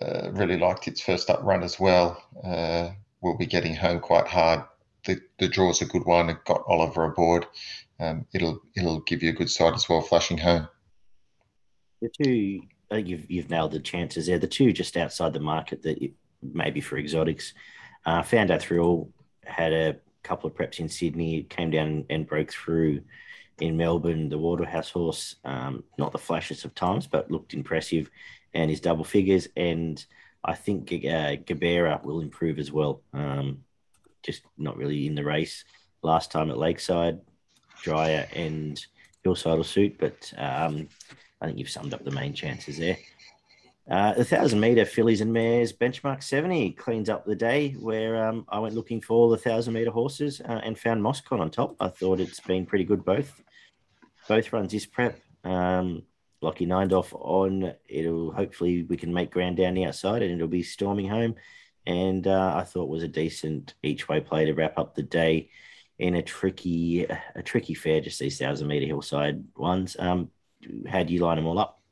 uh, 0.00 0.30
really 0.32 0.58
liked 0.58 0.86
its 0.86 1.00
first 1.00 1.30
up 1.30 1.40
run 1.42 1.62
as 1.62 1.80
well. 1.80 2.22
Uh, 2.42 2.90
will 3.22 3.36
be 3.36 3.46
getting 3.46 3.74
home 3.74 4.00
quite 4.00 4.28
hard. 4.28 4.64
The, 5.06 5.20
the 5.38 5.48
draw's 5.48 5.80
a 5.80 5.86
good 5.86 6.04
one. 6.04 6.30
It 6.30 6.44
got 6.44 6.62
Oliver 6.66 7.04
aboard. 7.04 7.46
Um, 8.00 8.26
it'll 8.34 8.60
it'll 8.76 9.00
give 9.00 9.22
you 9.22 9.30
a 9.30 9.34
good 9.34 9.50
side 9.50 9.74
as 9.74 9.88
well, 9.88 10.00
flashing 10.00 10.38
home. 10.38 10.68
The 12.02 12.10
two, 12.22 12.60
I 12.90 12.96
think 12.96 13.08
you've, 13.08 13.30
you've 13.30 13.50
nailed 13.50 13.72
the 13.72 13.80
chances 13.80 14.26
there. 14.26 14.38
The 14.38 14.46
two 14.46 14.72
just 14.72 14.96
outside 14.96 15.32
the 15.32 15.40
market 15.40 15.82
that 15.82 16.02
you, 16.02 16.12
maybe 16.42 16.80
for 16.80 16.98
exotics. 16.98 17.54
Uh, 18.04 18.22
found 18.22 18.50
out 18.50 18.60
through 18.60 18.82
all, 18.82 19.12
had 19.46 19.72
a 19.72 19.96
couple 20.24 20.48
of 20.48 20.56
preps 20.56 20.80
in 20.80 20.88
Sydney, 20.88 21.44
came 21.44 21.70
down 21.70 22.04
and 22.10 22.26
broke 22.26 22.50
through 22.50 23.02
in 23.60 23.76
Melbourne. 23.76 24.28
The 24.28 24.38
Waterhouse 24.38 24.90
horse, 24.90 25.36
um, 25.44 25.84
not 25.98 26.12
the 26.12 26.18
flashes 26.18 26.64
of 26.64 26.74
times, 26.74 27.06
but 27.06 27.30
looked 27.30 27.54
impressive 27.54 28.10
and 28.52 28.70
his 28.70 28.80
double 28.80 29.04
figures. 29.04 29.48
And 29.56 30.04
I 30.44 30.54
think 30.54 30.92
uh, 30.92 31.36
Gabera 31.46 32.02
will 32.04 32.20
improve 32.20 32.58
as 32.58 32.72
well. 32.72 33.02
Um, 33.12 33.64
just 34.22 34.42
not 34.58 34.76
really 34.76 35.06
in 35.06 35.14
the 35.14 35.24
race. 35.24 35.64
last 36.02 36.32
time 36.32 36.50
at 36.50 36.58
Lakeside. 36.58 37.20
Dryer 37.82 38.26
and 38.34 38.84
Hillside 39.22 39.56
will 39.56 39.64
suit, 39.64 39.96
but 39.98 40.32
um, 40.38 40.88
I 41.40 41.46
think 41.46 41.58
you've 41.58 41.68
summed 41.68 41.92
up 41.92 42.04
the 42.04 42.10
main 42.10 42.32
chances 42.32 42.78
there. 42.78 42.96
Uh, 43.90 44.14
the 44.14 44.24
thousand 44.24 44.60
meter 44.60 44.86
fillies 44.86 45.20
and 45.20 45.30
mares 45.30 45.70
benchmark 45.70 46.22
70 46.22 46.72
cleans 46.72 47.10
up 47.10 47.26
the 47.26 47.36
day 47.36 47.72
where 47.72 48.26
um, 48.26 48.46
I 48.48 48.58
went 48.58 48.74
looking 48.74 49.02
for 49.02 49.28
the 49.28 49.36
thousand 49.36 49.74
meter 49.74 49.90
horses 49.90 50.40
uh, 50.40 50.60
and 50.64 50.78
found 50.78 51.02
Moscon 51.02 51.40
on 51.40 51.50
top. 51.50 51.76
I 51.80 51.88
thought 51.88 52.18
it's 52.18 52.40
been 52.40 52.64
pretty 52.64 52.84
good 52.84 53.04
both 53.04 53.42
both 54.28 54.52
runs 54.52 54.72
this 54.72 54.86
prep. 54.86 55.20
Um, 55.44 56.02
Lockie 56.40 56.66
Neindorf 56.66 57.12
on. 57.12 57.74
It'll 57.88 58.32
hopefully 58.32 58.82
we 58.82 58.96
can 58.96 59.12
make 59.12 59.30
ground 59.30 59.56
down 59.56 59.74
the 59.74 59.84
outside 59.84 60.22
and 60.22 60.32
it'll 60.32 60.48
be 60.48 60.62
storming 60.62 61.08
home. 61.08 61.36
And 61.86 62.26
uh, 62.26 62.54
I 62.56 62.62
thought 62.64 62.88
was 62.88 63.02
a 63.02 63.08
decent 63.08 63.74
each 63.82 64.08
way 64.08 64.20
play 64.20 64.46
to 64.46 64.54
wrap 64.54 64.78
up 64.78 64.94
the 64.94 65.02
day 65.02 65.50
in 65.98 66.14
a 66.14 66.22
tricky 66.22 67.04
a 67.04 67.42
tricky 67.42 67.74
fair. 67.74 68.00
Just 68.00 68.18
these 68.18 68.38
thousand 68.38 68.68
meter 68.68 68.86
hillside 68.86 69.44
ones. 69.56 69.96
Um, 69.98 70.30
how 70.88 71.02
do 71.02 71.12
you 71.12 71.20
line 71.20 71.36
them 71.36 71.46
all 71.46 71.58
up? 71.58 71.83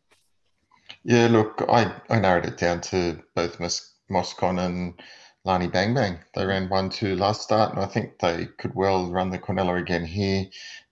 Yeah, 1.04 1.26
look, 1.28 1.64
I, 1.68 1.92
I 2.08 2.20
narrowed 2.20 2.46
it 2.46 2.58
down 2.58 2.80
to 2.82 3.20
both 3.34 3.58
Mos- 3.58 3.94
Moscon 4.08 4.58
and 4.58 4.94
Lani 5.44 5.66
Bang 5.66 5.94
Bang. 5.94 6.20
They 6.34 6.46
ran 6.46 6.68
1 6.68 6.90
2 6.90 7.16
last 7.16 7.42
start, 7.42 7.72
and 7.72 7.80
I 7.82 7.86
think 7.86 8.18
they 8.18 8.46
could 8.58 8.74
well 8.74 9.10
run 9.10 9.30
the 9.30 9.38
Quinella 9.38 9.80
again 9.80 10.04
here. 10.04 10.46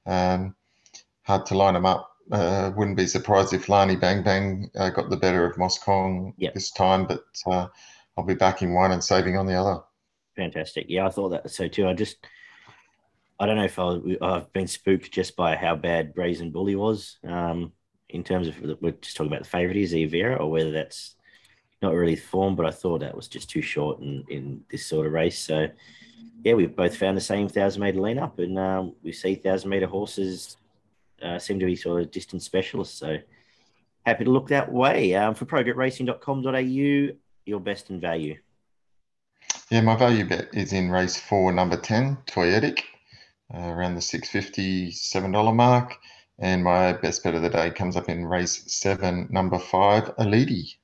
Um, 0.07 0.57
hard 1.23 1.46
to 1.46 1.57
line 1.57 1.75
them 1.75 1.87
up. 1.87 2.09
Uh, 2.33 2.73
wouldn't 2.77 2.96
be 2.96 3.07
surprised 3.07 3.53
if 3.53 3.68
Lani 3.68 3.96
Bang 3.96 4.23
Bang 4.23 4.70
uh, 4.77 4.90
got 4.90 5.11
the 5.11 5.16
better 5.16 5.44
of 5.44 5.59
Moscon 5.59 6.33
yep. 6.37 6.55
this 6.55 6.70
time, 6.73 7.07
but 7.07 7.25
uh, 7.46 7.68
I'll 8.16 8.25
be 8.25 8.35
backing 8.35 8.75
one 8.75 8.92
and 8.92 9.03
saving 9.03 9.37
on 9.37 9.46
the 9.46 9.55
other. 9.55 9.81
Fantastic. 10.37 10.87
Yeah, 10.88 11.07
I 11.07 11.11
thought 11.11 11.31
that 11.31 11.51
so 11.51 11.68
too. 11.68 11.88
I 11.88 11.92
just, 11.92 12.25
I 13.38 13.46
don't 13.46 13.57
know 13.57 13.64
if 13.64 13.79
I, 13.79 14.01
have 14.23 14.53
been 14.53 14.68
spooked 14.68 15.12
just 15.12 15.37
by 15.37 15.57
how 15.57 15.77
bad 15.77 16.14
Brazen 16.14 16.51
Bully 16.51 16.77
was. 16.77 17.18
Um, 17.27 17.73
in 18.11 18.25
terms 18.25 18.49
of 18.49 18.61
we're 18.81 18.92
just 18.92 19.16
talking 19.16 19.33
about 19.33 19.42
the 19.42 19.49
favourite 19.49 19.77
is 19.77 19.92
Vera 20.11 20.37
or 20.37 20.51
whether 20.51 20.70
that's 20.70 21.14
not 21.83 21.94
really 21.94 22.16
form, 22.16 22.57
but 22.57 22.66
I 22.66 22.70
thought 22.70 23.01
that 23.01 23.16
was 23.16 23.29
just 23.29 23.49
too 23.49 23.62
short 23.62 24.01
in, 24.01 24.25
in 24.29 24.64
this 24.70 24.87
sort 24.87 25.07
of 25.07 25.12
race. 25.12 25.38
So 25.38 25.68
yeah, 26.44 26.55
we've 26.55 26.75
both 26.75 26.96
found 26.96 27.16
the 27.16 27.23
same 27.23 27.49
thousand 27.49 27.83
meter 27.83 28.01
lean 28.01 28.18
up, 28.18 28.38
and 28.38 28.59
um, 28.59 28.94
we 29.03 29.12
see 29.12 29.35
thousand 29.35 29.70
meter 29.70 29.87
horses 29.87 30.57
uh, 31.23 31.38
seem 31.38 31.59
to 31.59 31.66
be 31.66 31.77
sort 31.77 32.03
of 32.03 32.11
distance 32.11 32.44
specialists. 32.44 32.99
So 32.99 33.18
happy 34.05 34.25
to 34.25 34.31
look 34.31 34.49
that 34.49 34.70
way. 34.70 35.14
Um, 35.14 35.35
for 35.35 35.46
progretracing.com.au, 35.46 37.16
your 37.46 37.61
best 37.61 37.90
in 37.90 38.01
value. 38.01 38.37
Yeah, 39.70 39.83
my 39.83 39.96
value 39.96 40.29
bet 40.29 40.49
is 40.53 40.73
in 40.73 40.90
race 40.90 41.16
four, 41.16 41.53
number 41.53 41.77
10, 41.77 42.18
Toyetic, 42.27 42.81
uh, 43.55 43.68
around 43.68 43.94
the 43.94 44.01
$650, 44.01 44.88
$7 44.88 45.55
mark. 45.55 45.96
And 46.40 46.64
my 46.64 46.94
best 46.94 47.22
bet 47.22 47.35
of 47.35 47.42
the 47.42 47.50
day 47.50 47.70
comes 47.70 47.96
up 47.96 48.09
in 48.09 48.24
race 48.24 48.64
seven, 48.66 49.29
number 49.31 49.59
five, 49.59 50.16
Alidi. 50.16 50.76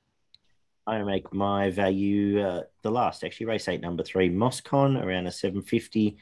I 0.85 1.01
make 1.01 1.33
my 1.33 1.71
value 1.71 2.41
uh, 2.41 2.61
the 2.83 2.91
last, 2.91 3.23
actually, 3.23 3.47
race 3.47 3.67
eight, 3.67 3.81
number 3.81 4.03
three, 4.03 4.29
Moscon, 4.29 4.97
around 4.97 5.25
a 5.25 5.31
750. 5.31 6.17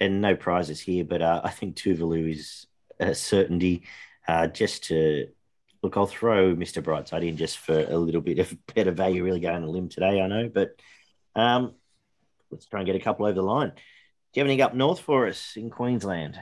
And 0.00 0.20
no 0.20 0.34
prizes 0.34 0.80
here, 0.80 1.04
but 1.04 1.22
uh, 1.22 1.42
I 1.44 1.50
think 1.50 1.76
Tuvalu 1.76 2.32
is 2.32 2.66
a 2.98 3.14
certainty. 3.14 3.84
Uh, 4.26 4.48
just 4.48 4.84
to 4.84 5.28
look, 5.82 5.96
I'll 5.96 6.06
throw 6.06 6.56
Mr. 6.56 6.82
Brightside 6.82 7.26
in 7.26 7.36
just 7.36 7.58
for 7.58 7.78
a 7.78 7.96
little 7.96 8.20
bit 8.20 8.40
of 8.40 8.52
better 8.74 8.90
value, 8.90 9.22
really 9.22 9.38
going 9.38 9.56
on 9.56 9.62
a 9.62 9.70
limb 9.70 9.88
today, 9.88 10.20
I 10.20 10.26
know. 10.26 10.50
But 10.52 10.74
um, 11.36 11.74
let's 12.50 12.66
try 12.66 12.80
and 12.80 12.86
get 12.86 12.96
a 12.96 13.00
couple 13.00 13.26
over 13.26 13.34
the 13.34 13.42
line. 13.42 13.68
Do 13.70 14.40
you 14.40 14.42
have 14.42 14.48
anything 14.48 14.62
up 14.62 14.74
north 14.74 15.00
for 15.00 15.28
us 15.28 15.52
in 15.56 15.70
Queensland? 15.70 16.40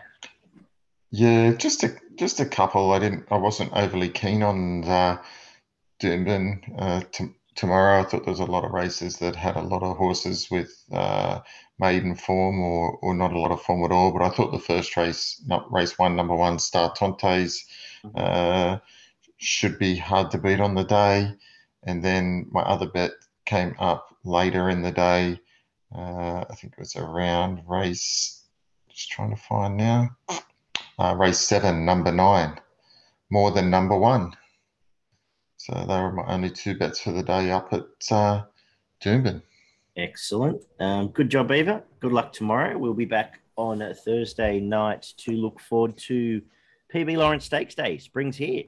Yeah, 1.11 1.53
just 1.55 1.83
a 1.83 1.97
just 2.17 2.39
a 2.41 2.47
couple. 2.47 2.93
I 2.93 3.01
didn't. 3.01 3.27
I 3.31 3.37
wasn't 3.37 3.73
overly 3.73 4.09
keen 4.09 4.43
on 4.43 4.83
the 4.83 5.21
Doomben 6.01 6.63
uh, 6.79 7.03
t- 7.11 7.35
tomorrow. 7.57 8.01
I 8.01 8.05
thought 8.05 8.25
there 8.25 8.33
was 8.33 8.41
a 8.41 8.45
lot 8.45 8.65
of 8.65 8.73
races 8.73 9.19
that 9.19 9.35
had 9.35 9.57
a 9.57 9.63
lot 9.63 9.83
of 9.83 9.97
horses 9.97 10.49
with 10.51 10.73
uh, 10.93 11.41
maiden 11.81 12.15
form 12.15 12.61
or 12.61 12.99
or 13.03 13.15
not 13.15 13.33
a 13.33 13.39
lot 13.39 13.51
of 13.51 13.61
form 13.63 13.85
at 13.85 13.91
all. 13.93 14.13
But 14.13 14.23
I 14.23 14.31
thought 14.31 14.53
the 14.53 14.61
first 14.61 14.97
race, 14.97 15.43
not 15.47 15.73
race 15.73 15.99
one, 15.99 16.15
number 16.15 16.37
one, 16.37 16.61
Star 16.61 16.95
Tontes, 16.95 17.65
mm-hmm. 18.05 18.17
uh, 18.17 18.79
should 19.39 19.79
be 19.81 19.97
hard 19.97 20.31
to 20.31 20.39
beat 20.39 20.61
on 20.61 20.77
the 20.77 20.85
day. 20.85 21.33
And 21.83 22.05
then 22.05 22.47
my 22.53 22.63
other 22.63 22.87
bet 22.87 23.13
came 23.47 23.75
up 23.81 24.15
later 24.25 24.69
in 24.71 24.83
the 24.83 24.93
day. 24.93 25.41
Uh, 25.93 26.45
I 26.49 26.55
think 26.55 26.75
it 26.75 26.79
was 26.79 26.95
around 26.95 27.63
race. 27.67 28.45
Just 28.91 29.11
trying 29.11 29.31
to 29.31 29.37
find 29.37 29.77
now 29.77 30.11
uh, 31.01 31.15
race 31.15 31.39
seven, 31.39 31.85
number 31.87 32.13
nine, 32.13 32.61
more 33.31 33.51
than 33.51 33.71
number 33.71 33.97
one. 33.97 34.33
So 35.57 35.73
they 35.73 36.01
were 36.01 36.13
my 36.13 36.27
only 36.27 36.51
two 36.51 36.77
bets 36.77 37.01
for 37.01 37.13
the 37.13 37.23
day 37.23 37.51
up 37.51 37.73
at 37.73 37.87
uh, 38.11 38.43
Doomben. 39.03 39.43
Excellent. 39.97 40.63
Um, 40.79 41.09
good 41.09 41.31
job, 41.31 41.51
Eva. 41.53 41.83
Good 42.01 42.13
luck 42.13 42.33
tomorrow. 42.33 42.77
We'll 42.77 42.95
be 42.95 43.07
back 43.07 43.41
on 43.57 43.83
Thursday 44.05 44.61
night 44.61 45.13
to 45.19 45.33
look 45.33 45.59
forward 45.61 45.97
to 45.97 46.43
PB 46.95 47.17
Lawrence 47.17 47.47
Stakes 47.47 47.75
Day. 47.75 47.99
Spring's 47.99 48.37
here. 48.37 48.65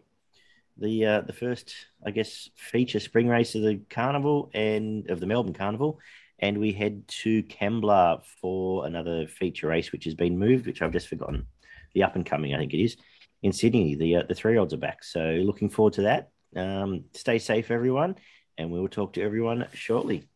The 0.78 1.06
uh, 1.06 1.20
the 1.20 1.34
first, 1.34 1.74
I 2.04 2.12
guess, 2.12 2.48
feature 2.56 2.98
spring 2.98 3.28
race 3.28 3.54
of 3.54 3.62
the 3.62 3.80
carnival 3.90 4.50
and 4.54 5.08
of 5.10 5.20
the 5.20 5.26
Melbourne 5.26 5.52
Carnival, 5.52 6.00
and 6.38 6.58
we 6.58 6.72
head 6.72 7.06
to 7.08 7.42
Kembla 7.42 8.24
for 8.40 8.86
another 8.86 9.26
feature 9.26 9.68
race, 9.68 9.92
which 9.92 10.04
has 10.04 10.14
been 10.14 10.38
moved, 10.38 10.66
which 10.66 10.80
I've 10.80 10.92
just 10.92 11.08
forgotten 11.08 11.46
the 11.94 12.02
up 12.02 12.16
and 12.16 12.26
coming, 12.26 12.54
I 12.54 12.58
think 12.58 12.74
it 12.74 12.82
is, 12.82 12.96
in 13.42 13.52
Sydney. 13.52 13.94
The 13.94 14.16
uh, 14.16 14.22
the 14.28 14.34
three 14.34 14.52
year 14.52 14.60
olds 14.60 14.74
are 14.74 14.78
back, 14.78 15.04
so 15.04 15.20
looking 15.20 15.70
forward 15.70 15.94
to 15.94 16.02
that. 16.02 16.30
Um, 16.54 17.04
stay 17.14 17.38
safe, 17.38 17.70
everyone, 17.70 18.16
and 18.58 18.70
we 18.70 18.80
will 18.80 18.88
talk 18.88 19.14
to 19.14 19.22
everyone 19.22 19.66
shortly. 19.74 20.24